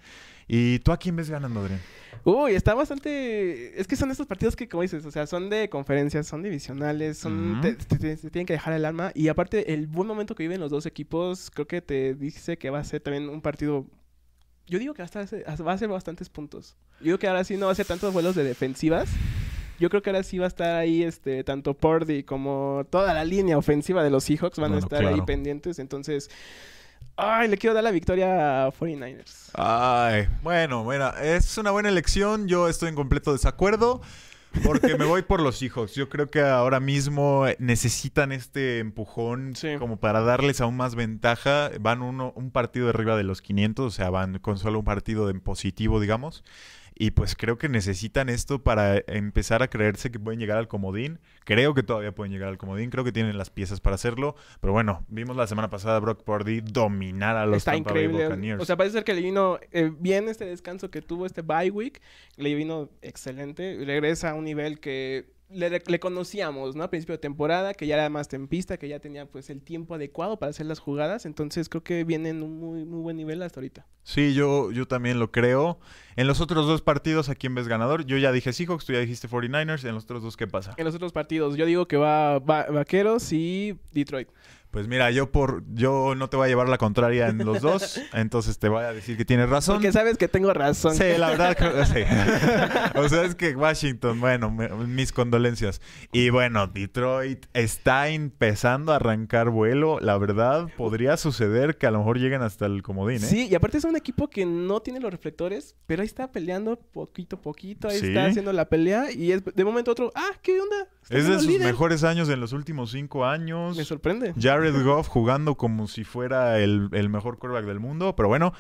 [0.56, 1.80] ¿Y tú a quién ves ganando, Adrián?
[2.24, 3.80] Uy, está bastante...
[3.82, 7.18] Es que son estos partidos que, como dices, o sea, son de conferencias, son divisionales,
[7.18, 7.60] son...
[7.62, 9.12] Te, te- te- te tienen que dejar el alma.
[9.16, 12.70] Y aparte, el buen momento que viven los dos equipos, creo que te dice que
[12.70, 13.88] va a ser también un partido...
[14.68, 15.26] Yo digo que hasta
[15.66, 16.78] va a ser bastantes puntos.
[17.00, 19.10] Yo digo que ahora sí no va a ser tantos vuelos de defensivas.
[19.80, 23.26] Yo creo que ahora sí va a estar ahí, este, tanto Purdy como toda la
[23.26, 25.80] línea ofensiva de los Seahawks van Bueno, a estar ahí pendientes.
[25.80, 26.30] Entonces,
[27.18, 29.52] ay, le quiero dar la victoria a 49ers.
[29.56, 32.48] Ay, bueno, mira, es una buena elección.
[32.48, 34.02] Yo estoy en completo desacuerdo.
[34.64, 35.96] Porque me voy por los hijos.
[35.96, 39.78] Yo creo que ahora mismo necesitan este empujón Sí.
[39.80, 41.72] como para darles aún más ventaja.
[41.80, 45.32] Van uno, un partido arriba de los 500, o sea, van con solo un partido
[45.32, 46.44] en positivo, digamos.
[46.96, 51.20] Y pues creo que necesitan esto para empezar a creerse que pueden llegar al comodín.
[51.44, 52.90] Creo que todavía pueden llegar al comodín.
[52.90, 54.36] Creo que tienen las piezas para hacerlo.
[54.62, 58.04] Pero bueno, vimos la semana pasada a Brock Purdy dominar a los Está Tampa Bay
[58.04, 58.26] increíble.
[58.26, 58.62] Buccaneers.
[58.62, 61.72] O sea, parece ser que le vino eh, bien este descanso que tuvo este bye
[61.72, 62.02] week.
[62.38, 63.82] Le vino excelente.
[63.84, 66.84] Regresa a un nivel que le, le conocíamos, ¿no?
[66.84, 69.96] A principio de temporada, que ya era más tempista, que ya tenía pues el tiempo
[69.96, 71.26] adecuado para hacer las jugadas.
[71.26, 73.86] Entonces creo que viene en un muy, muy buen nivel hasta ahorita.
[74.04, 75.80] Sí, yo, yo también lo creo.
[76.16, 78.06] En los otros dos partidos, ¿a quién ves ganador?
[78.06, 79.88] Yo ya dije Seahawks, tú ya dijiste 49ers.
[79.88, 80.74] En los otros dos, ¿qué pasa?
[80.78, 84.30] En los otros partidos, yo digo que va, va Vaqueros y Detroit.
[84.74, 88.02] Pues mira, yo por yo no te voy a llevar la contraria en los dos,
[88.14, 89.76] entonces te voy a decir que tienes razón.
[89.76, 90.96] Porque sabes que tengo razón.
[90.96, 91.56] Sí, la verdad
[91.86, 92.00] sí.
[93.00, 95.80] o sea, es que Washington, bueno, me- mis condolencias.
[96.12, 100.00] Y bueno, Detroit está empezando a arrancar vuelo.
[100.00, 103.28] La verdad, podría suceder que a lo mejor lleguen hasta el comodín, ¿eh?
[103.28, 106.78] Sí, y aparte es un equipo que no tiene los reflectores, pero ahí está peleando
[106.78, 108.08] poquito a poquito, ahí Sí.
[108.08, 110.88] está haciendo la pelea y es de momento a otro, ah, ¿qué onda?
[111.04, 111.68] Está Es de sus líder".
[111.68, 113.76] mejores años en los últimos cinco años.
[113.78, 114.34] Me sorprende.
[114.40, 118.16] Jared Goff jugando como si fuera el, el mejor quarterback del mundo.
[118.16, 118.54] Pero bueno,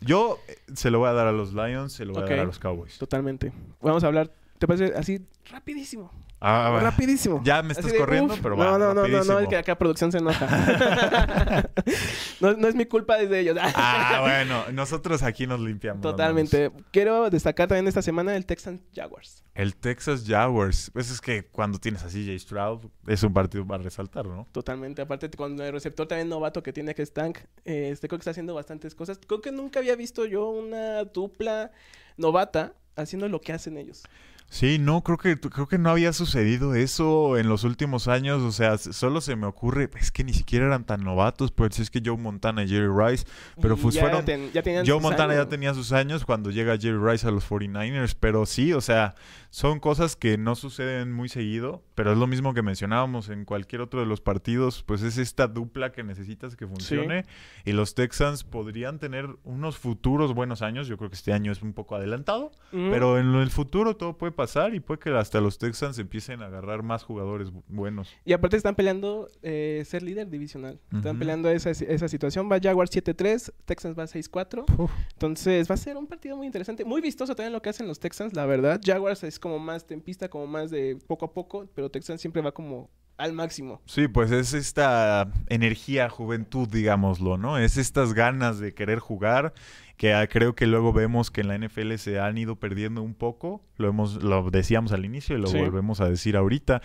[0.00, 2.38] yo eh, se lo voy a dar a los Lions, se lo voy a dar
[2.40, 2.98] a los Cowboys.
[2.98, 3.52] Totalmente.
[3.80, 4.30] Vamos a hablar
[4.60, 6.12] ¿Te parece así rapidísimo?
[6.38, 6.90] Ah, bueno.
[6.90, 7.40] Rapidísimo.
[7.42, 8.72] Ya me Así estás de, corriendo, uf, pero no, va.
[8.72, 9.38] no, no, no, no, rapidísimo.
[9.38, 10.46] es que acá producción se enoja.
[12.40, 13.56] no, no es mi culpa, es de ellos.
[13.58, 16.02] Ah, bueno, nosotros aquí nos limpiamos.
[16.02, 16.70] Totalmente.
[16.90, 19.42] Quiero destacar también esta semana el Texans Jaguars.
[19.54, 20.90] El Texas Jaguars.
[20.92, 24.46] Pues es que cuando tienes a CJ Stroud, es un partido para resaltar, ¿no?
[24.52, 25.00] Totalmente.
[25.00, 28.32] Aparte, con el receptor también novato que tiene que Stank, eh, este creo que está
[28.32, 29.18] haciendo bastantes cosas.
[29.26, 31.70] Creo que nunca había visto yo una dupla
[32.18, 34.02] novata haciendo lo que hacen ellos.
[34.52, 38.42] Sí, no, creo que, creo que no había sucedido eso en los últimos años.
[38.42, 41.88] O sea, solo se me ocurre, es que ni siquiera eran tan novatos, pues es
[41.88, 43.24] que Joe Montana y Jerry Rice.
[43.62, 46.76] Pero pues ya fueron- ten- ya tenían Joe Montana ya tenía sus años cuando llega
[46.76, 49.14] Jerry Rice a los 49ers, pero sí, o sea,
[49.50, 53.82] son cosas que no suceden muy seguido, pero es lo mismo que mencionábamos en cualquier
[53.82, 57.24] otro de los partidos, pues es esta dupla que necesitas que funcione
[57.64, 61.62] y los Texans podrían tener unos futuros buenos años, yo creo que este año es
[61.62, 64.39] un poco adelantado, pero en el futuro todo puede pasar
[64.74, 68.08] y puede que hasta los Texans empiecen a agarrar más jugadores bu- buenos.
[68.24, 70.80] Y aparte están peleando eh, ser líder divisional.
[70.94, 72.48] Están peleando esa, esa situación.
[72.50, 74.90] Va Jaguars 7-3, Texans va 6-4.
[75.12, 76.84] Entonces va a ser un partido muy interesante.
[76.84, 78.80] Muy vistoso también lo que hacen los Texans, la verdad.
[78.84, 82.52] Jaguars es como más tempista, como más de poco a poco, pero Texans siempre va
[82.52, 83.82] como al máximo.
[83.84, 87.58] Sí, pues es esta energía, juventud, digámoslo, ¿no?
[87.58, 89.52] Es estas ganas de querer jugar
[90.00, 93.12] que ah, creo que luego vemos que en la NFL se han ido perdiendo un
[93.12, 93.62] poco.
[93.76, 95.58] Lo hemos, lo decíamos al inicio y lo Sí.
[95.58, 96.80] volvemos a decir ahorita.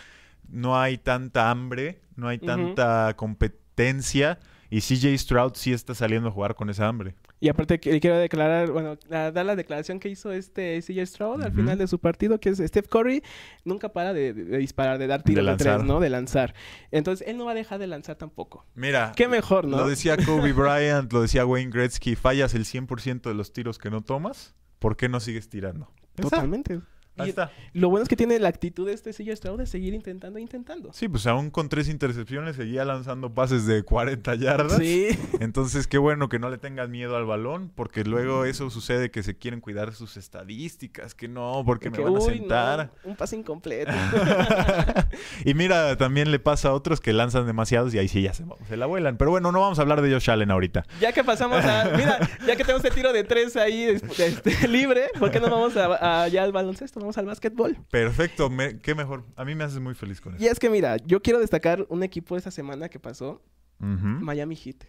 [0.50, 4.38] No hay tanta hambre, no hay tanta competencia
[4.70, 7.16] y CJ Stroud sí está saliendo a jugar con esa hambre.
[7.40, 11.52] Y aparte que- quiero declarar, bueno, dar la declaración que hizo este CJ Stroud al
[11.52, 13.22] final de su partido, que es Steph Curry,
[13.66, 16.00] nunca para de, de- de disparar, de dar tiros de, tres, ¿no?
[16.00, 16.56] De lanzar.
[16.92, 18.66] Entonces él no va a dejar de lanzar tampoco.
[18.74, 19.78] Mira, Qué mejor, ¿no?
[19.78, 23.90] lo decía Kobe Bryant, lo decía Wayne Gretzky, fallas el 100% de los tiros que
[23.90, 25.92] no tomas, ¿por qué no sigues tirando?
[26.16, 26.80] Totalmente.
[27.18, 27.52] Ahí Y está.
[27.74, 30.92] lo bueno es que tiene la actitud de este CJ Stroud de seguir intentando intentando.
[30.94, 34.78] Sí, pues aún con tres intercepciones seguía lanzando pases de 40 yardas.
[34.78, 35.08] Sí.
[35.40, 39.24] Entonces, qué bueno que no le tengan miedo al balón, porque luego eso sucede que
[39.24, 42.92] se quieren cuidar sus estadísticas, que no, porque me van a sentar.
[43.04, 43.92] no, un pase incompleto.
[45.46, 48.44] y mira, también le pasa a otros que lanzan demasiados y ahí sí ya se,
[48.68, 49.18] se la vuelan.
[49.18, 50.86] Pero bueno, no vamos a hablar de Josh Allen ahorita.
[51.00, 51.92] ya que pasamos a...
[51.96, 53.84] Mira, ya que tenemos este tiro de tres ahí
[54.18, 57.00] este, libre, ¿por qué no vamos a, a- ya al baloncesto?
[57.06, 57.78] Vamos al básquetbol.
[57.92, 59.26] Perfecto, me- qué mejor.
[59.36, 60.44] A mí me haces muy feliz con eso.
[60.44, 63.44] Y es que mira, yo quiero destacar un equipo esta semana que pasó,
[63.78, 64.86] Miami Heat.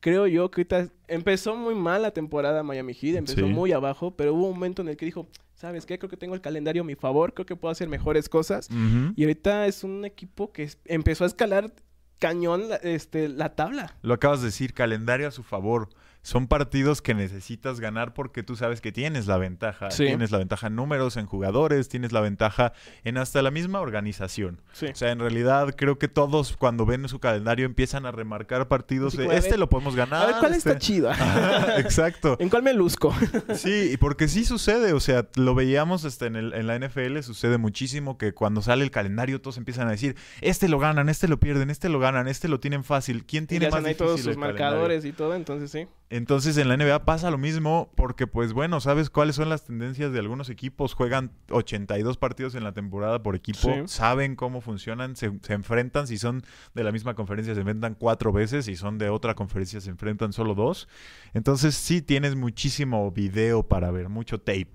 [0.00, 3.44] Creo yo que ahorita empezó muy mal la temporada Miami Heat, empezó Sí.
[3.44, 6.00] muy abajo, pero hubo un momento en el que dijo, ¿sabes qué?
[6.00, 8.68] Creo que tengo el calendario a mi favor, creo que puedo hacer mejores cosas.
[9.14, 11.72] Y ahorita es un equipo que empezó a escalar
[12.18, 13.96] cañón la, este, la tabla.
[14.02, 15.90] Lo acabas de decir, calendario a su favor.
[16.22, 19.90] Son partidos que necesitas ganar porque tú sabes que tienes la ventaja.
[19.90, 20.04] Sí.
[20.04, 22.72] Tienes la ventaja en números, en jugadores, tienes la ventaja
[23.04, 24.60] en hasta la misma organización.
[24.72, 24.86] Sí.
[24.86, 29.16] O sea, en realidad creo que todos cuando ven su calendario empiezan a remarcar partidos
[29.16, 30.22] de este lo podemos ganar.
[30.22, 31.10] a ver, ¿cuál este- está chido?
[31.10, 32.36] Ajá, Exacto.
[32.38, 33.14] ¿En cuál me luzco?
[33.54, 37.22] Sí, y porque sí sucede, o sea, lo veíamos hasta en, el- en la NFL,
[37.22, 41.28] sucede muchísimo que cuando sale el calendario todos empiezan a decir, este lo ganan, este
[41.28, 44.06] lo pierden, este lo ganan, este lo tienen fácil, ¿quién tiene ya más ahí difícil
[44.06, 45.86] todos sus el calendario?" marcadores y todo, entonces sí.
[46.12, 50.12] Entonces en la NBA pasa lo mismo porque pues bueno, ¿sabes cuáles son las tendencias
[50.12, 50.94] de algunos equipos?
[50.94, 53.82] Juegan 82 partidos en la temporada por equipo, Sí.
[53.86, 56.42] saben cómo funcionan, se, se enfrentan, si son
[56.74, 60.32] de la misma conferencia se enfrentan cuatro veces, si son de otra conferencia se enfrentan
[60.32, 60.88] solo dos.
[61.32, 64.72] Entonces sí tienes muchísimo video para ver, mucho tape.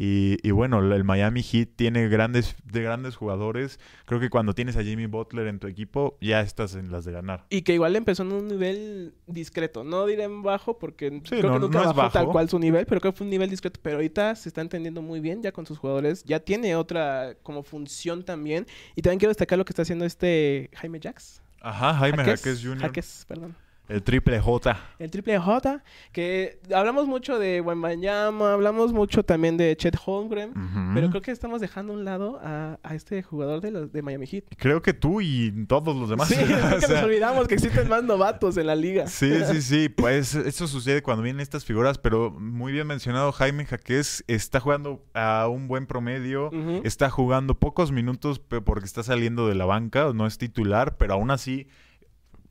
[0.00, 3.80] Y, y bueno, el Miami Heat tiene grandes, de grandes jugadores.
[4.04, 7.10] Creo que cuando tienes a Jimmy Butler en tu equipo, ya estás en las de
[7.10, 7.46] ganar.
[7.50, 9.82] Y que igual empezó en un nivel discreto.
[9.82, 12.32] No diré en bajo porque creo no- que nunca no bajó tal bajo.
[12.32, 13.80] cual su nivel, pero creo que fue un nivel discreto.
[13.82, 16.22] Pero ahorita se está entendiendo muy bien ya con sus jugadores.
[16.24, 18.66] Ya tiene otra como función también.
[18.94, 21.42] Y también quiero destacar lo que está haciendo este Jaime Jax.
[21.60, 23.56] Ajá, Jaime Jaques Jr., Jaques, perdón.
[23.88, 24.78] El triple J.
[24.98, 30.52] El triple J, que hablamos mucho de Wembanyama, hablamos mucho también de Chet Holmgren,
[30.94, 34.02] pero creo que estamos dejando a un lado a, a este jugador de, los, de
[34.02, 34.44] Miami Heat.
[34.58, 36.28] Creo que tú y todos los demás.
[36.28, 39.06] Sí, O que sea, nos olvidamos que existen más novatos en la liga.
[39.06, 39.88] Sí, sí, sí.
[39.88, 45.04] Pues eso sucede cuando vienen estas figuras, pero muy bien mencionado, Jaime Jaquez está jugando
[45.14, 46.50] a un buen promedio,
[46.84, 51.30] está jugando pocos minutos porque está saliendo de la banca, no es titular, pero aún
[51.30, 51.68] así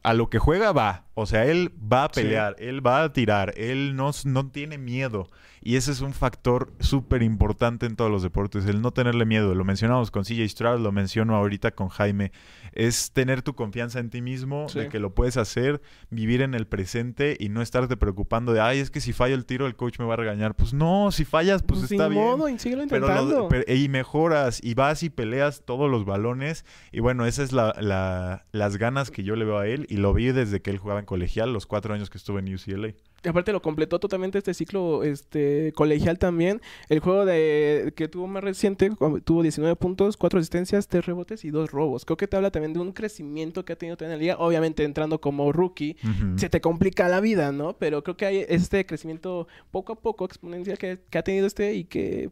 [0.08, 1.04] a lo que juega va.
[1.16, 5.28] O sea, él va a pelear, él va a tirar, él no, no tiene miedo.
[5.68, 9.54] Y ese es un factor súper importante en todos los deportes, el no tenerle miedo.
[9.54, 12.32] Lo mencionamos con CJ Stroud, lo menciono ahorita con Jaime.
[12.72, 16.68] Es tener tu confianza en ti mismo, de que lo puedes hacer, vivir en el
[16.68, 20.00] presente y no estarte preocupando de, ay, es que si falla el tiro el coach
[20.00, 20.56] me va a regañar.
[20.56, 22.24] Pues no, si fallas, pues, pues está bien.
[22.24, 23.50] Modo, y intentando.
[23.68, 26.64] y mejoras y vas y peleas todos los balones.
[26.94, 30.14] Y bueno, esas es la, las ganas que yo le veo a él y lo
[30.14, 32.94] vi desde que él jugaba en colegial, los cuatro años que estuve en UCLA.
[33.24, 36.62] Aparte lo completó totalmente este ciclo este colegial también.
[36.90, 38.92] El juego de que tuvo más reciente
[39.24, 42.06] tuvo 19 puntos, 4 asistencias, 3 rebotes y 2 robos.
[42.06, 44.36] Creo que te habla también de un crecimiento que ha tenido en la liga.
[44.38, 45.98] Obviamente entrando como rookie
[46.36, 47.74] se te complica la vida, ¿no?
[47.74, 51.86] Pero creo que hay este crecimiento poco a poco exponencial que, ha tenido este y
[51.86, 52.30] que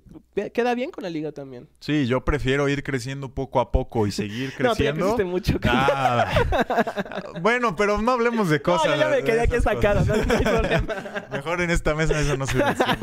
[0.54, 1.67] queda bien con la liga también.
[1.80, 5.17] Sí, yo prefiero ir creciendo poco a poco y seguir creciendo.
[5.17, 5.60] no, mucho.
[5.63, 6.32] Ah,
[7.41, 8.88] bueno, pero no hablemos de cosas.
[8.88, 10.74] No, ya me no
[11.31, 12.57] Mejor en esta mesa eso no se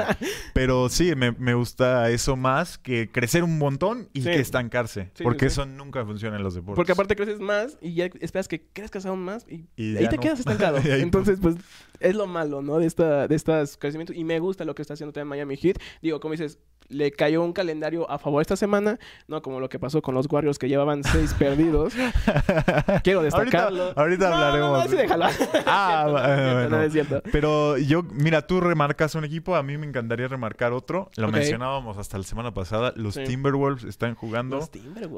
[0.54, 5.10] Pero sí, me, gusta eso más que crecer un montón y que estancarse.
[5.22, 6.76] porque eso nunca funciona en los deportes.
[6.76, 10.40] Porque aparte creces más y ya esperas que crezcas aún más y, ahí te quedas
[10.40, 10.78] estancado.
[10.84, 11.56] Entonces, pues
[12.00, 12.78] es lo malo, ¿no?
[12.78, 14.16] De, esta, de estos crecimientos.
[14.16, 15.78] Y me gusta lo que está haciendo también Miami Heat.
[16.00, 16.58] Digo, como dices,
[16.92, 20.30] le cayó un calendario a favor esta semana, no como lo que pasó con los
[20.30, 21.94] Warriors que llevaban seis perdidos.
[23.02, 23.92] Quiero destacarlo.
[23.96, 24.90] Ahorita, hablaremos.
[24.90, 25.26] No, déjalo.
[25.66, 26.82] Ah, bueno.
[26.82, 27.22] es cierto.
[27.32, 31.10] Pero yo, mira, tú remarcas un equipo, a mí me encantaría remarcar otro.
[31.16, 32.92] Lo mencionábamos hasta la semana pasada.
[32.96, 34.68] Los Timberwolves están jugando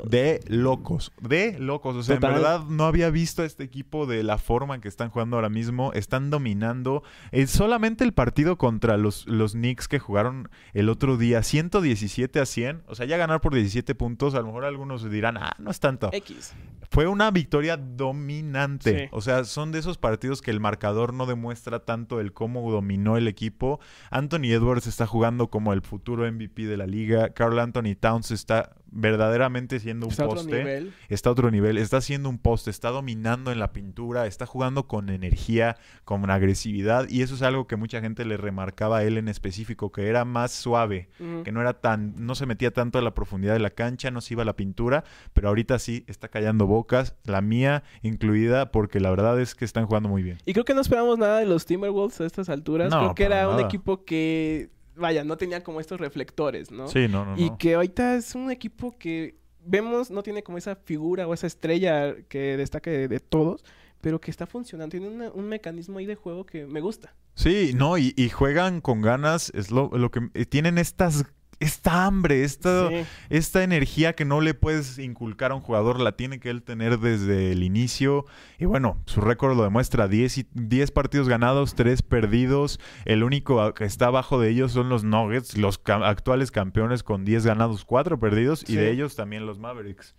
[0.04, 1.96] de locos, de locos.
[1.96, 4.88] O sea, en verdad no había visto a este equipo de la forma en que
[4.88, 5.92] están jugando ahora mismo.
[5.92, 7.02] Están dominando.
[7.32, 12.46] Es solamente el partido contra los, los Knicks que jugaron el otro día, 117 a
[12.46, 12.82] 100.
[12.86, 15.80] O sea, ya ganar por 17 puntos, a lo mejor algunos dirán, ah, no es
[15.80, 16.10] tanto.
[16.12, 16.54] X.
[16.90, 19.08] Fue una victoria dominante.
[19.12, 23.16] O sea, son de esos partidos que el marcador no demuestra tanto el cómo dominó
[23.16, 23.80] el equipo.
[24.10, 27.30] Anthony Edwards está jugando como el futuro MVP de la liga.
[27.30, 30.90] Carl Anthony Towns está verdaderamente siendo un está poste.
[31.08, 31.78] Está a otro nivel.
[31.78, 32.70] Está siendo un poste.
[32.70, 34.26] Está dominando en la pintura.
[34.26, 37.08] Está jugando con energía, con agresividad.
[37.08, 40.24] Y eso es algo que mucha gente le remarcaba a él en específico, que era
[40.24, 41.08] más suave,
[41.44, 44.20] que no era tan, no se metía tanto a la profundidad de la cancha, no
[44.20, 49.00] se iba a la pintura, pero ahorita sí está callando bocas, la mía incluida, porque
[49.00, 50.38] la verdad es que están jugando muy bien.
[50.44, 52.94] Y creo que no esperamos nada de los Timberwolves a estas alturas.
[52.94, 56.88] creo que era un equipo que vaya, no tenía como estos reflectores, ¿no?
[56.88, 57.36] Sí, no, no.
[57.36, 61.46] Y que ahorita es un equipo que vemos, no tiene como esa figura o esa
[61.46, 63.64] estrella que destaque de, todos,
[64.00, 64.90] pero que está funcionando.
[64.90, 67.14] Tiene un mecanismo ahí de juego que me gusta.
[67.34, 71.24] Sí, no, y, juegan con ganas, es lo, lo que eh, tienen estas
[71.60, 72.90] esta hambre, esta,
[73.30, 76.98] esta energía que no le puedes inculcar a un jugador, la tiene que él tener
[76.98, 78.26] desde el inicio.
[78.58, 82.80] Y bueno, su récord lo demuestra, 10, 10 partidos ganados, 3 perdidos.
[83.04, 87.46] El único que está abajo de ellos son los Nuggets, los actuales campeones con 10
[87.46, 90.14] ganados, 4 perdidos, y de ellos también los Mavericks.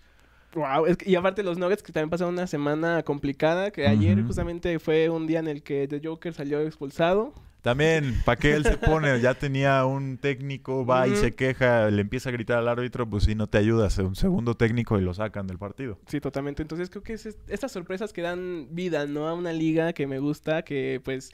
[0.54, 5.10] Wow, y aparte los Nuggets que también pasaron una semana complicada, que ayer justamente fue
[5.10, 7.34] un día en el que The Joker salió expulsado.
[7.65, 9.19] También, ¿para qué él se pone?
[9.19, 13.23] Ya tenía un técnico, va y se queja, le empieza a gritar al árbitro, pues
[13.23, 15.97] si no te ayudas, un segundo técnico y lo sacan del partido.
[16.06, 16.62] Sí, totalmente.
[16.62, 19.28] Entonces creo que es estas sorpresas que dan vida, ¿no?
[19.28, 21.32] A una liga que me gusta, que pues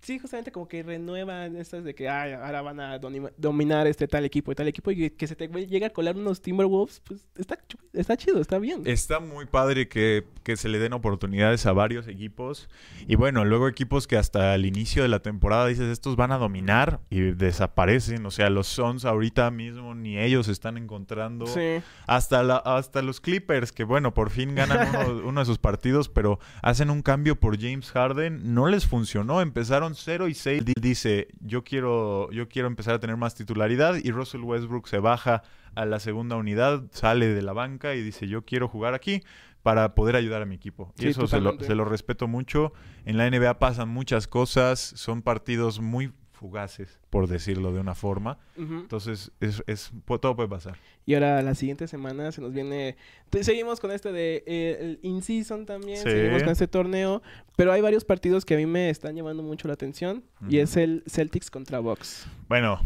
[0.00, 2.98] sí, justamente como que renuevan estas de que Ay, ahora van a
[3.36, 6.40] dominar este tal equipo y tal equipo y que se te llega a colar unos
[6.40, 7.58] Timberwolves, pues está,
[7.92, 8.82] está chido, está bien.
[8.86, 12.68] Está muy padre que, que, se le den oportunidades a varios equipos
[13.06, 16.38] y bueno, luego equipos que hasta el inicio de la temporada dices estos van a
[16.38, 21.46] dominar y desaparecen, o sea, los Suns ahorita mismo ni ellos están encontrando.
[21.46, 21.82] Sí.
[22.06, 26.08] Hasta, la, hasta los Clippers que bueno, por fin ganan uno, uno de sus partidos,
[26.08, 30.64] pero hacen un cambio por James Harden, no les funcionó, empezaron 0 y 6.
[30.80, 35.42] Dice, yo quiero, yo quiero empezar a tener más titularidad y Russell Westbrook se baja
[35.74, 39.22] a la segunda unidad, sale de la banca y dice, yo quiero jugar aquí
[39.62, 40.92] para poder ayudar a mi equipo.
[40.98, 42.72] Y eso se lo, se lo, respeto mucho.
[43.04, 48.38] En la NBA pasan muchas cosas, son partidos muy fugaces, por decirlo de una forma.
[48.56, 50.78] Entonces, es, es, todo puede pasar.
[51.04, 52.96] Y ahora la siguiente semana se nos viene...
[53.42, 57.22] Seguimos con este de eh, el in-season también, seguimos con este torneo,
[57.56, 60.76] pero hay varios partidos que a mí me están llamando mucho la atención y es
[60.78, 62.26] el Celtics contra Bucks.
[62.48, 62.80] Bueno,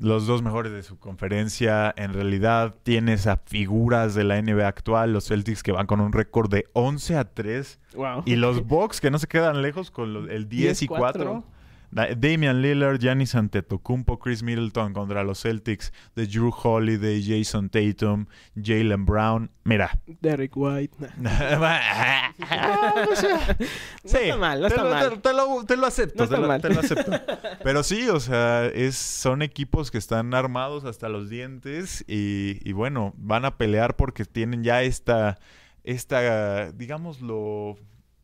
[0.00, 1.92] los dos mejores de su conferencia.
[1.96, 6.12] En realidad tienes a figuras de la NBA actual, los Celtics que van con un
[6.12, 8.22] récord de 11 a 3 wow.
[8.26, 11.24] y los Bucks que no se quedan lejos con el 10, y 4.
[11.24, 11.57] Da-
[11.90, 18.26] Damian Lillard, Giannis Antetokounmpo, Chris Middleton contra los Celtics, de Drew Holiday, Jason Tatum,
[18.62, 19.50] Jalen Brown.
[19.64, 19.98] Mira.
[20.20, 20.96] Derrick White.
[21.16, 22.30] nah.
[23.10, 25.10] O sea, No sí, está mal, no te está lo, mal.
[25.10, 26.60] te- te lo, te lo acepto, No está te, lo, mal.
[26.60, 27.12] te lo acepto.
[27.62, 32.72] Pero sí, o sea, es, son equipos que están armados hasta los dientes y, y
[32.72, 35.38] bueno, van a pelear porque tienen ya esta,
[35.84, 37.76] esta digámoslo,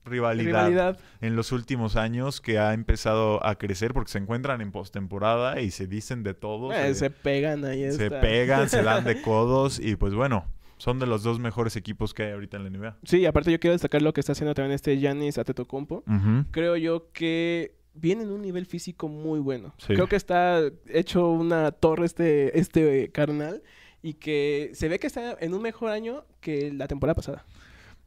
[0.04, 0.98] rivalidad, Rivalidad.
[1.20, 5.70] en los últimos años que ha empezado a crecer porque se encuentran en postemporada y
[5.70, 6.72] se dicen de todo.
[6.72, 7.90] Eh, se- se pegan ahí.
[7.92, 8.20] se está.
[8.20, 10.44] pegan, se dan de codos y pues bueno,
[10.76, 12.96] son de los dos mejores equipos que hay ahorita en la NBA.
[13.04, 16.04] Sí, aparte yo quiero destacar lo que está haciendo también este Giannis Antetokounmpo.
[16.06, 16.44] Ujú.
[16.50, 19.72] Creo yo que viene en un nivel físico muy bueno.
[19.78, 19.94] Sí.
[19.94, 23.62] Creo que está hecho una torre este, este carnal
[24.02, 27.46] y que se ve que está en un mejor año que la temporada pasada.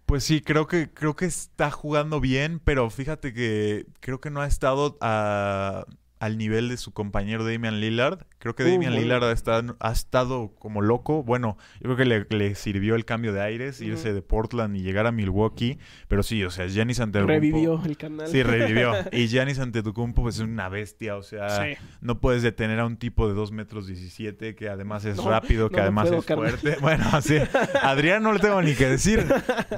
[0.07, 4.41] Pues sí, creo que, creo que está jugando bien, pero fíjate que creo que no
[4.41, 5.85] ha estado a-
[6.19, 8.19] al nivel de su compañero Damian Lillard.
[8.39, 11.23] Creo que Uh, Damian Lillard ha estado, ha estado como loco.
[11.23, 14.81] Bueno, yo creo que le, le sirvió el cambio de aires, irse de Portland y
[14.81, 15.77] llegar a Milwaukee.
[16.07, 17.33] Pero sí, o sea, Giannis Antetokounmpo...
[17.41, 18.27] Revivió el carnal.
[18.27, 18.93] Sí, revivió.
[19.11, 21.49] Y Giannis Antetokounmpo pues, es una bestia, o sea...
[21.65, 21.73] Sí.
[22.01, 25.69] No puedes detener a un tipo de 2 metros 17 que además es No, rápido,
[25.69, 26.49] que no, además puedo, es carnal.
[26.57, 26.77] fuerte.
[26.81, 27.37] Bueno, así.
[27.81, 29.25] Adrián no le tengo ni que decir.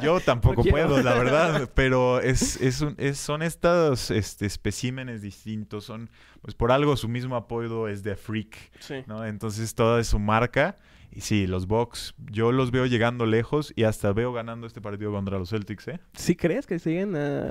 [0.01, 1.69] Yo tampoco No puedo, la verdad.
[1.75, 5.85] Pero es, es un- es- son estos este, especímenes distintos.
[5.85, 6.09] Son,
[6.41, 8.95] pues por algo su mismo apodo es de Freak, Sí.
[9.07, 9.25] ¿no?
[9.25, 10.77] Entonces toda es su marca.
[11.11, 15.11] Y sí, los Bucks, yo los veo llegando lejos y hasta veo ganando este partido
[15.11, 15.99] contra los Celtics, ¿eh?
[16.13, 17.49] ¿Sí crees que siguen a...?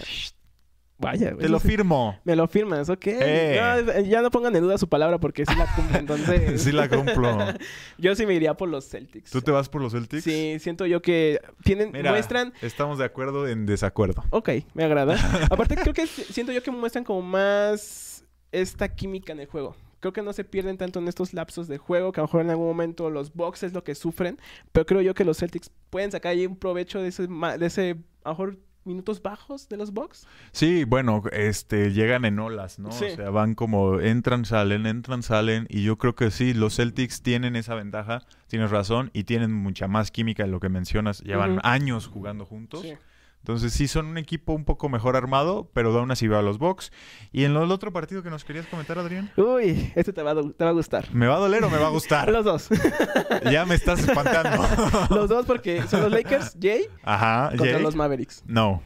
[1.00, 2.18] Vaya, Te eso lo firmo.
[2.24, 3.06] Me lo firmas, ok.
[3.06, 3.60] Eh.
[3.86, 6.60] No, ya no pongan en duda su palabra porque sí la cumple, entonces...
[6.62, 7.38] Sí la cumplo.
[7.98, 9.30] Yo sí me iría por los Celtics.
[9.30, 10.24] ¿Tú te vas por los Celtics?
[10.24, 12.52] Sí, siento yo que tienen, Mira, muestran...
[12.62, 14.24] estamos de acuerdo en desacuerdo.
[14.30, 15.16] Ok, me agrada.
[15.50, 18.17] Aparte creo que si- siento yo que muestran como más
[18.52, 19.76] esta química en el juego.
[20.00, 22.42] Creo que no se pierden tanto en estos lapsos de juego, que a lo mejor
[22.42, 24.38] en algún momento los Bucks es lo que sufren,
[24.70, 27.96] pero creo yo que los Celtics pueden sacar ahí un provecho de ese, de ese
[28.22, 30.26] a lo mejor minutos bajos de los Bucks.
[30.52, 32.90] Sí, bueno, este, llegan en olas, ¿no?
[32.90, 33.04] Sí.
[33.04, 35.66] O sea, van como entran, salen, entran, salen.
[35.68, 39.86] Y yo creo que sí, los Celtics tienen esa ventaja, tienes razón, y tienen mucha
[39.86, 41.20] más química en lo que mencionas.
[41.20, 42.82] Llevan años jugando juntos.
[42.82, 42.94] Sí.
[43.40, 46.58] Entonces sí, son un equipo un poco mejor armado, pero aún así veo a los
[46.58, 46.92] Bucks.
[47.32, 49.30] Y en el otro partido que nos querías comentar, Adrián.
[49.36, 51.12] Uy, este te va, a, te va a gustar.
[51.14, 52.28] ¿Me va a doler o me va a gustar?
[52.32, 52.68] Los dos.
[53.50, 54.66] ya me estás espantando.
[55.10, 57.82] los dos porque son los Lakers, Jay, Ajá, contra Jay.
[57.82, 58.42] los Mavericks.
[58.46, 58.82] No.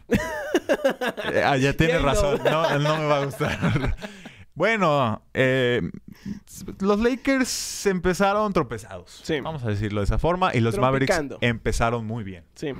[1.44, 2.40] Ah, ya tienes Jay, razón.
[2.44, 3.96] No, no me va a gustar.
[4.55, 5.80] Bueno, eh,
[6.80, 9.20] los Lakers empezaron tropezados.
[9.24, 9.40] Sí.
[9.40, 10.55] Vamos a decirlo de esa forma.
[10.55, 12.44] Y los Mavericks empezaron muy bien.
[12.55, 12.72] Sí.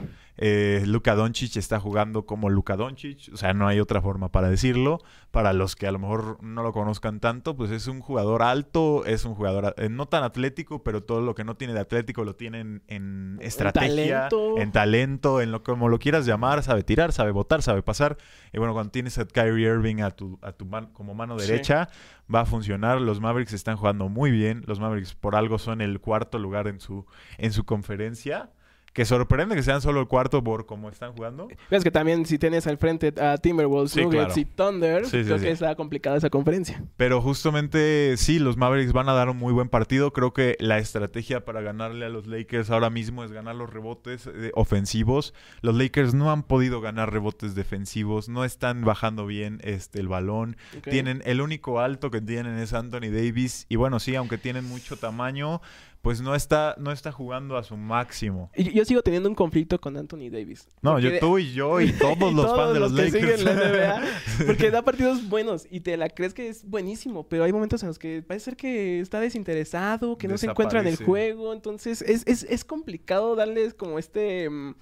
[0.45, 4.51] Eh, Luka Doncic está jugando como Luka Doncic, o sea, no hay otra forma para
[4.51, 4.99] decirlo.
[5.31, 9.05] Para los que a lo mejor no lo conozcan tanto, pues es un jugador alto,
[9.07, 12.25] es un jugador eh, no tan atlético, pero todo lo que no tiene de atlético
[12.25, 14.59] lo tiene en, en estrategia, talento.
[14.59, 18.17] en talento, en lo como lo quieras llamar, sabe tirar, sabe botar, sabe pasar.
[18.53, 21.47] Y bueno, cuando tienes a Kyrie Irving a tu, a tu man- como mano Sí.
[21.47, 21.89] derecha,
[22.35, 23.01] va a funcionar.
[23.01, 24.65] Los Mavericks están jugando muy bien.
[24.67, 27.07] Los Mavericks por algo son el cuarto lugar en su,
[27.39, 28.51] en su conferencia.
[28.93, 31.49] Que sorprende que sean solo el cuarto por cómo están jugando.
[31.71, 34.41] Ves que también si tienes al frente a Timberwolves, Sí, Nuggets claro.
[34.41, 36.85] y Thunder, Sí, sí, creo que está complicada esa conferencia.
[36.99, 40.13] Pero justamente sí, los Mavericks van a dar un muy buen partido.
[40.13, 44.27] Creo que la estrategia para ganarle a los Lakers ahora mismo es ganar los rebotes
[44.27, 45.33] eh, ofensivos.
[45.63, 50.57] Los Lakers no han podido ganar rebotes defensivos, no están bajando bien este el balón.
[50.83, 54.97] Tienen el único alto que tienen es Anthony Davis y bueno, sí, aunque tienen mucho
[54.97, 55.61] tamaño,
[56.03, 58.51] pues no está no está jugando a su máximo.
[58.57, 60.69] Y yo sigo teniendo un conflicto con Anthony Davis.
[60.83, 63.41] No, yo de- tú y yo y todos los fans de los, que Lakers.
[63.41, 64.03] siguen la NBA,
[64.47, 67.89] porque da partidos buenos y te la crees que es buenísimo, pero hay momentos en
[67.89, 72.03] los que parece ser que está desinteresado, que no se encuentra en el juego, entonces
[72.03, 74.75] es, es, es complicado darles como este, mm,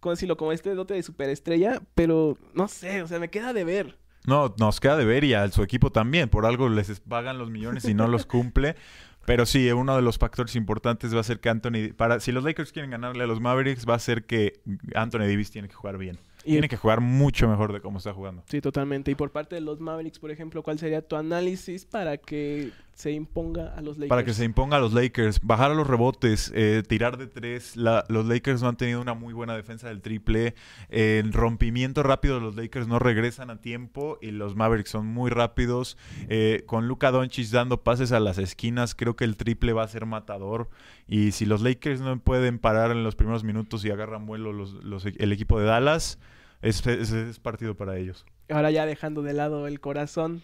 [0.00, 0.36] ¿cómo decirlo?
[0.36, 3.98] Como este dote de superestrella, pero no sé, o sea, me queda de ver.
[4.26, 6.28] No, nos queda de ver y a su equipo también.
[6.28, 8.76] Por algo les pagan los millones y no los cumple.
[9.28, 11.92] Pero sí, uno de los factores importantes va a ser que Anthony...
[11.96, 14.58] Para, si los Lakers quieren ganarle a los Mavericks, va a ser que
[14.94, 16.18] Anthony Davis tiene que jugar bien.
[16.44, 18.42] Y- Tiene que jugar mucho mejor de cómo está jugando.
[18.48, 19.10] Sí, totalmente.
[19.10, 23.12] Y por parte de los Mavericks, por ejemplo, ¿cuál sería tu análisis para que se
[23.12, 24.08] imponga a los Lakers?
[24.08, 27.76] Para que se imponga a los Lakers, bajar a los rebotes, eh, tirar de tres.
[27.76, 30.56] La- los Lakers no han tenido una muy buena defensa del triple.
[30.88, 35.30] Eh, en rompimiento rápido, los Lakers no regresan a tiempo y los Mavericks son muy
[35.30, 35.96] rápidos.
[36.28, 39.88] Eh, con Luka Doncic dando pases a las esquinas, creo que el triple va a
[39.88, 40.68] ser matador.
[41.06, 44.74] Y si los Lakers no pueden parar en los primeros minutos y agarran vuelo los-
[44.82, 46.18] los- el equipo de Dallas,
[46.62, 48.26] es, es- es partido para ellos.
[48.50, 50.42] Ahora ya dejando de lado el corazón.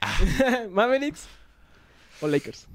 [0.72, 1.28] ¿Mavericks
[2.22, 2.68] o Lakers?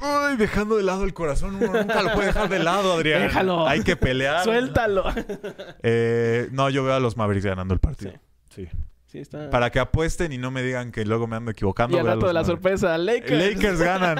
[0.00, 3.22] Ay, dejando de lado el corazón, uno nunca lo puede dejar de lado, Adrián.
[3.22, 3.68] Déjalo.
[3.68, 4.42] Hay que pelear.
[4.42, 5.04] Suéltalo.
[5.82, 8.12] Eh, no, yo veo a los Mavericks ganando el partido.
[8.48, 8.68] Sí.
[9.06, 9.50] Sí, está.
[9.50, 11.94] Para que apuesten y no me digan que luego me ando equivocando.
[11.96, 12.46] y al rato de la Mavericks.
[12.80, 13.30] sorpresa, Lakers.
[13.54, 14.18] Lakers ganan.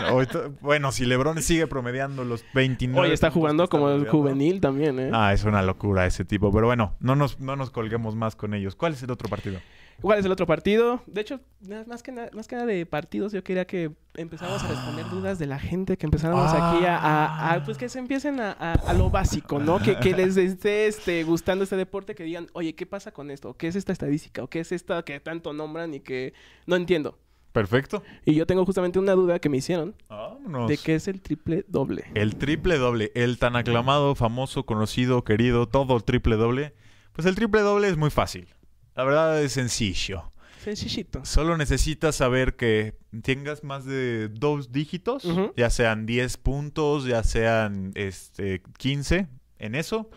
[0.60, 3.06] Bueno, si LeBron sigue promediando los 29.
[3.06, 5.10] Oye, está jugando como el juvenil también, ¿eh?
[5.14, 6.52] Ah, es una locura ese tipo.
[6.52, 8.76] Pero bueno, no nos, no nos colguemos más con ellos.
[8.76, 9.60] ¿Cuál es el otro partido?
[10.00, 11.02] ¿Cuál es el otro partido?
[11.06, 11.40] De hecho,
[11.86, 15.38] más que, na- más que nada de partidos, yo quería que empezáramos a responder dudas
[15.38, 18.72] de la gente, que empezáramos aquí a, a- a, pues que se empiecen a, a-
[18.72, 19.78] a lo básico, ¿no?
[19.78, 23.54] Que, que les esté este, gustando este deporte, que digan, oye, ¿qué pasa con esto?
[23.54, 24.42] ¿Qué es esta estadística?
[24.42, 26.34] ¿O qué es esta que tanto nombran y que
[26.66, 27.18] no entiendo?
[27.52, 28.02] Perfecto.
[28.24, 30.68] Y yo tengo justamente una duda que me hicieron Vámonos.
[30.68, 32.06] de qué es el triple doble.
[32.14, 36.72] El triple doble, el tan aclamado, famoso, conocido, querido, todo el triple doble.
[37.12, 38.48] Pues el triple doble es muy fácil.
[38.94, 40.32] La verdad es sencillo.
[40.62, 41.24] Sencillito.
[41.24, 45.26] Solo necesitas saber que tengas más de dos dígitos,
[45.56, 49.26] ya sean 10 puntos, ya sean este, 15
[49.58, 50.08] en eso,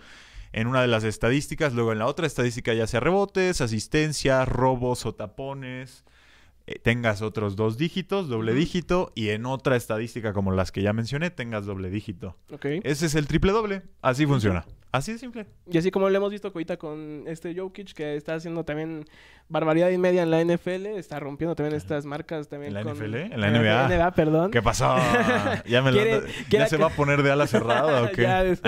[0.53, 1.73] en una de las estadísticas.
[1.73, 6.03] Luego en la otra estadística ya sea rebotes, asistencia, robos o tapones.
[6.67, 10.93] eh, tengas otros dos dígitos, doble dígito, y en otra estadística como las que ya
[10.93, 12.38] mencioné, tengas doble dígito.
[12.51, 12.65] Ok.
[12.84, 13.84] Ese es el triple doble.
[14.01, 14.65] Así funciona.
[14.96, 15.46] Así de simple.
[15.70, 19.06] Y así como lo hemos visto ahorita con este Jokic, que está haciendo también
[19.48, 22.70] barbaridad y media en la NFL, está rompiendo también estas marcas también.
[22.70, 23.16] ¿En la con- NFL?
[23.16, 23.88] ¿En la NBA?
[23.89, 24.52] NBA, perdón.
[24.52, 24.96] ¿Qué pasó?
[25.68, 28.12] Ya, me lo Quiere- anda- quiere ¿Ya se va a poner de ala cerrada o
[28.16, 28.24] qué?
[28.24, 28.62] Ya es-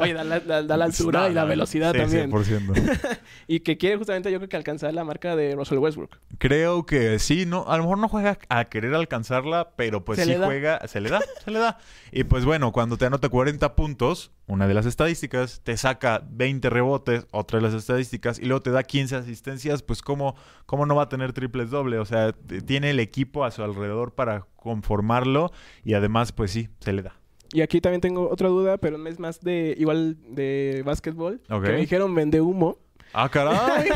[0.00, 2.30] Oye, da la, da- da la altura y la velocidad Sí, también.
[2.30, 3.18] 100%.
[3.48, 6.18] Y que quiere justamente yo creo que alcanzar la marca de Russell Westbrook.
[6.38, 10.24] Creo que sí, no, a lo mejor no juega a querer alcanzarla, pero pues Se
[10.26, 11.78] sí juega, se le da, se le da.
[12.12, 16.68] Y pues bueno, cuando te anota 40 puntos, una de las estadísticas, te saca 20
[16.70, 20.36] rebotes, otra de las estadísticas, y luego te da 15 asistencias, pues cómo,
[20.66, 22.32] cómo no va a tener triples doble, o sea,
[22.66, 25.50] tiene el equipo a su alrededor para conformarlo
[25.84, 27.16] y además pues sí, se le da.
[27.52, 31.40] Y aquí también tengo otra duda, pero es más de igual de básquetbol.
[31.46, 32.78] Que me dijeron vende humo.
[33.14, 33.90] Ah, caray.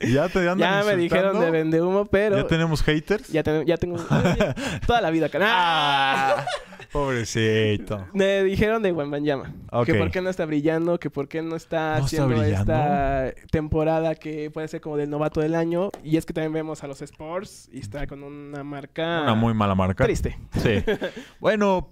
[0.12, 3.28] ya te andan Ya me dijeron de vende humo, pero ¿Ya tenemos haters?
[3.28, 4.54] ya, tengo- ya tengo ya-
[4.86, 5.38] toda la vida acá.
[5.42, 6.44] ¡Ah!
[6.90, 8.06] Pobrecito.
[8.14, 9.52] Me dijeron de Wembanyama.
[9.70, 9.86] Ok.
[9.86, 13.32] Que por qué no está brillando, que por qué no está ¿No está haciendo esta
[13.50, 15.90] temporada que puede ser como del novato del año.
[16.02, 19.54] Y es que también vemos a los Sports y está con una marca Una muy
[19.54, 20.04] mala marca.
[20.04, 20.38] triste.
[20.62, 20.82] Sí.
[21.40, 21.90] bueno,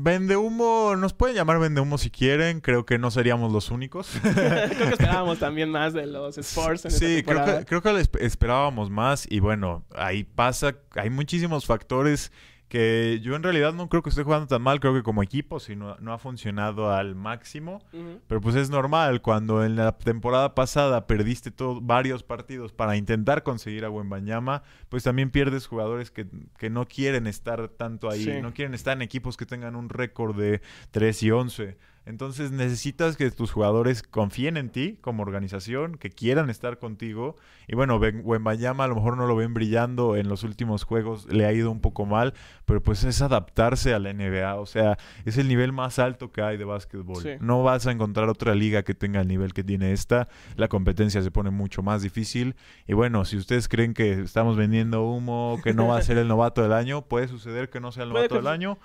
[0.00, 2.60] vende humo, nos pueden llamar vende humo si quieren.
[2.60, 4.10] Creo que no seríamos los únicos.
[4.22, 8.24] creo que esperábamos también más de los Sports en esta Sí, creo que, creo que
[8.24, 9.26] esperábamos más.
[9.30, 12.32] Y bueno, ahí pasa, hay muchísimos factores
[12.68, 14.78] que yo en realidad no creo que esté jugando tan mal.
[14.80, 17.82] Creo que como equipo, si no, no ha funcionado al máximo.
[18.26, 23.42] Pero pues es normal, cuando en la temporada pasada perdiste todo, varios partidos para intentar
[23.42, 26.26] conseguir a Wembanyama, pues también pierdes jugadores que,
[26.58, 28.42] que no quieren estar tanto ahí, Sí.
[28.42, 30.60] no quieren estar en equipos que tengan un récord de
[30.90, 31.76] 3 y 11.
[32.08, 37.36] Entonces necesitas que tus jugadores confíen en ti como organización, que quieran estar contigo.
[37.66, 41.44] Y bueno, Wembanyama a lo mejor no lo ven brillando en los últimos juegos, le
[41.44, 42.32] ha ido un poco mal,
[42.64, 44.54] pero pues es adaptarse a la NBA.
[44.54, 44.96] O sea,
[45.26, 47.22] es el nivel más alto que hay de básquetbol.
[47.22, 47.32] Sí.
[47.40, 50.28] No vas a encontrar otra liga que tenga el nivel que tiene esta.
[50.56, 52.56] La competencia se pone mucho más difícil.
[52.86, 56.26] Y bueno, si ustedes creen que estamos vendiendo humo, que no va a ser el
[56.26, 58.78] novato del año, puede suceder que no sea el novato del año.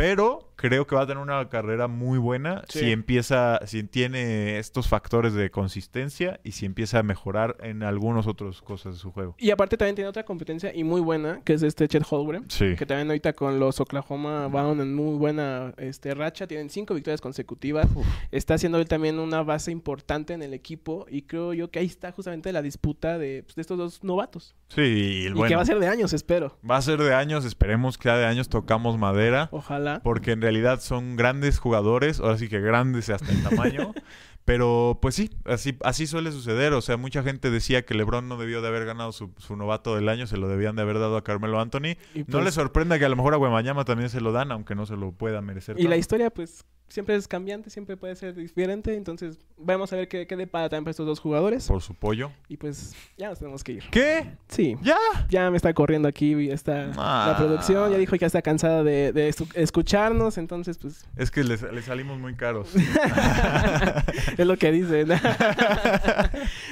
[0.00, 2.80] Pero creo que va a tener una carrera muy buena Sí.
[2.80, 8.26] si empieza, si tiene estos factores de consistencia y si empieza a mejorar en algunas
[8.26, 9.34] otras cosas de su juego.
[9.38, 12.44] Y aparte también tiene otra competencia y muy buena, que es este Chet Holmgren.
[12.50, 12.76] Sí.
[12.76, 16.46] Que también ahorita con los Oklahoma van en muy buena este, racha.
[16.46, 17.86] Tienen cinco victorias consecutivas.
[18.30, 21.06] Está haciendo él también una base importante en el equipo.
[21.10, 24.54] Y creo yo que ahí está justamente la disputa de, pues, de estos dos novatos.
[24.68, 26.56] Sí, y, Y bueno, que va a ser de años, espero.
[26.68, 29.48] va a ser de años, esperemos que de años tocamos madera.
[29.52, 29.89] Ojalá.
[30.02, 33.94] Porque en realidad son grandes jugadores, ahora sí que grandes hasta en tamaño.
[34.44, 36.72] Pero pues sí, así, así suele suceder.
[36.72, 39.94] O sea, mucha gente decía que LeBron no debió de haber ganado su, su novato
[39.94, 41.96] del año, se lo debían de haber dado a Carmelo Anthony.
[42.14, 44.50] Y, No pues, les sorprenda que a lo mejor a Wembanyama también se lo dan,
[44.50, 45.78] aunque no se lo pueda merecer.
[45.78, 48.94] y la historia, pues, siempre es cambiante, siempre puede ser diferente.
[48.94, 51.66] Entonces, vamos a ver qué, qué depara también para estos dos jugadores.
[51.68, 52.30] Por su pollo.
[52.48, 53.84] Y pues, ya nos tenemos que ir.
[53.90, 54.32] ¿Qué?
[54.48, 54.76] Sí.
[54.82, 54.98] ¿Ya?
[55.30, 57.28] Ya me está corriendo aquí está Ah.
[57.30, 57.90] la producción.
[57.90, 60.36] Ya dijo que ya está cansada de, de escucharnos.
[60.36, 62.68] Entonces, pues, Es que les, les salimos muy caros.
[64.36, 65.08] es lo que dicen.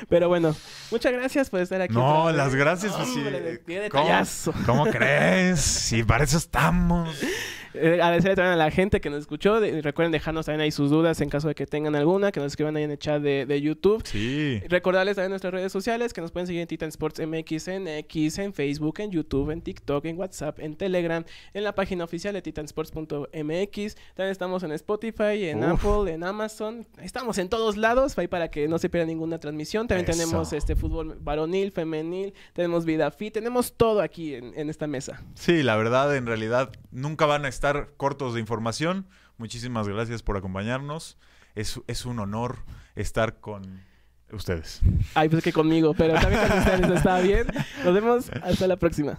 [0.09, 0.55] Pero bueno,
[0.91, 1.95] muchas gracias por estar aquí.
[1.95, 4.51] No, las gracias, pues, sí.
[4.67, 5.61] ¿Cómo crees?
[5.61, 7.09] Si para eso estamos.
[7.75, 9.61] Eh, agradecerle también a la gente que nos escuchó.
[9.61, 12.49] De- recuerden dejarnos también ahí sus dudas en caso de que tengan alguna, que nos
[12.49, 14.03] escriban ahí en el chat de, de YouTube.
[14.07, 14.61] Sí.
[14.69, 18.39] Recordarles también nuestras redes sociales que nos pueden seguir en Titan Sports MX, en X,
[18.39, 22.43] en Facebook, en YouTube, en TikTok, en WhatsApp, en Telegram, en la página oficial de
[22.43, 23.95] titansports.mx.
[24.15, 25.85] También estamos en Spotify, en Uf.
[25.85, 26.87] Apple, en Amazon.
[27.03, 29.87] Estamos en todos lados, ahí para que no se pierda ninguna transmisión.
[29.89, 30.19] También Eso.
[30.19, 35.23] tenemos este fútbol varonil, femenil, tenemos vida fit, tenemos todo aquí en, en esta mesa.
[35.35, 39.09] Sí, la verdad, en realidad, nunca van a estar cortos de información.
[39.37, 41.19] Muchísimas gracias por acompañarnos.
[41.57, 42.59] Es, es un honor
[42.95, 43.83] estar con
[44.31, 44.81] ustedes.
[45.15, 47.49] Ay, pues que conmigo, pero también con ustedes está bien.
[47.85, 49.19] Nos vemos hasta la próxima.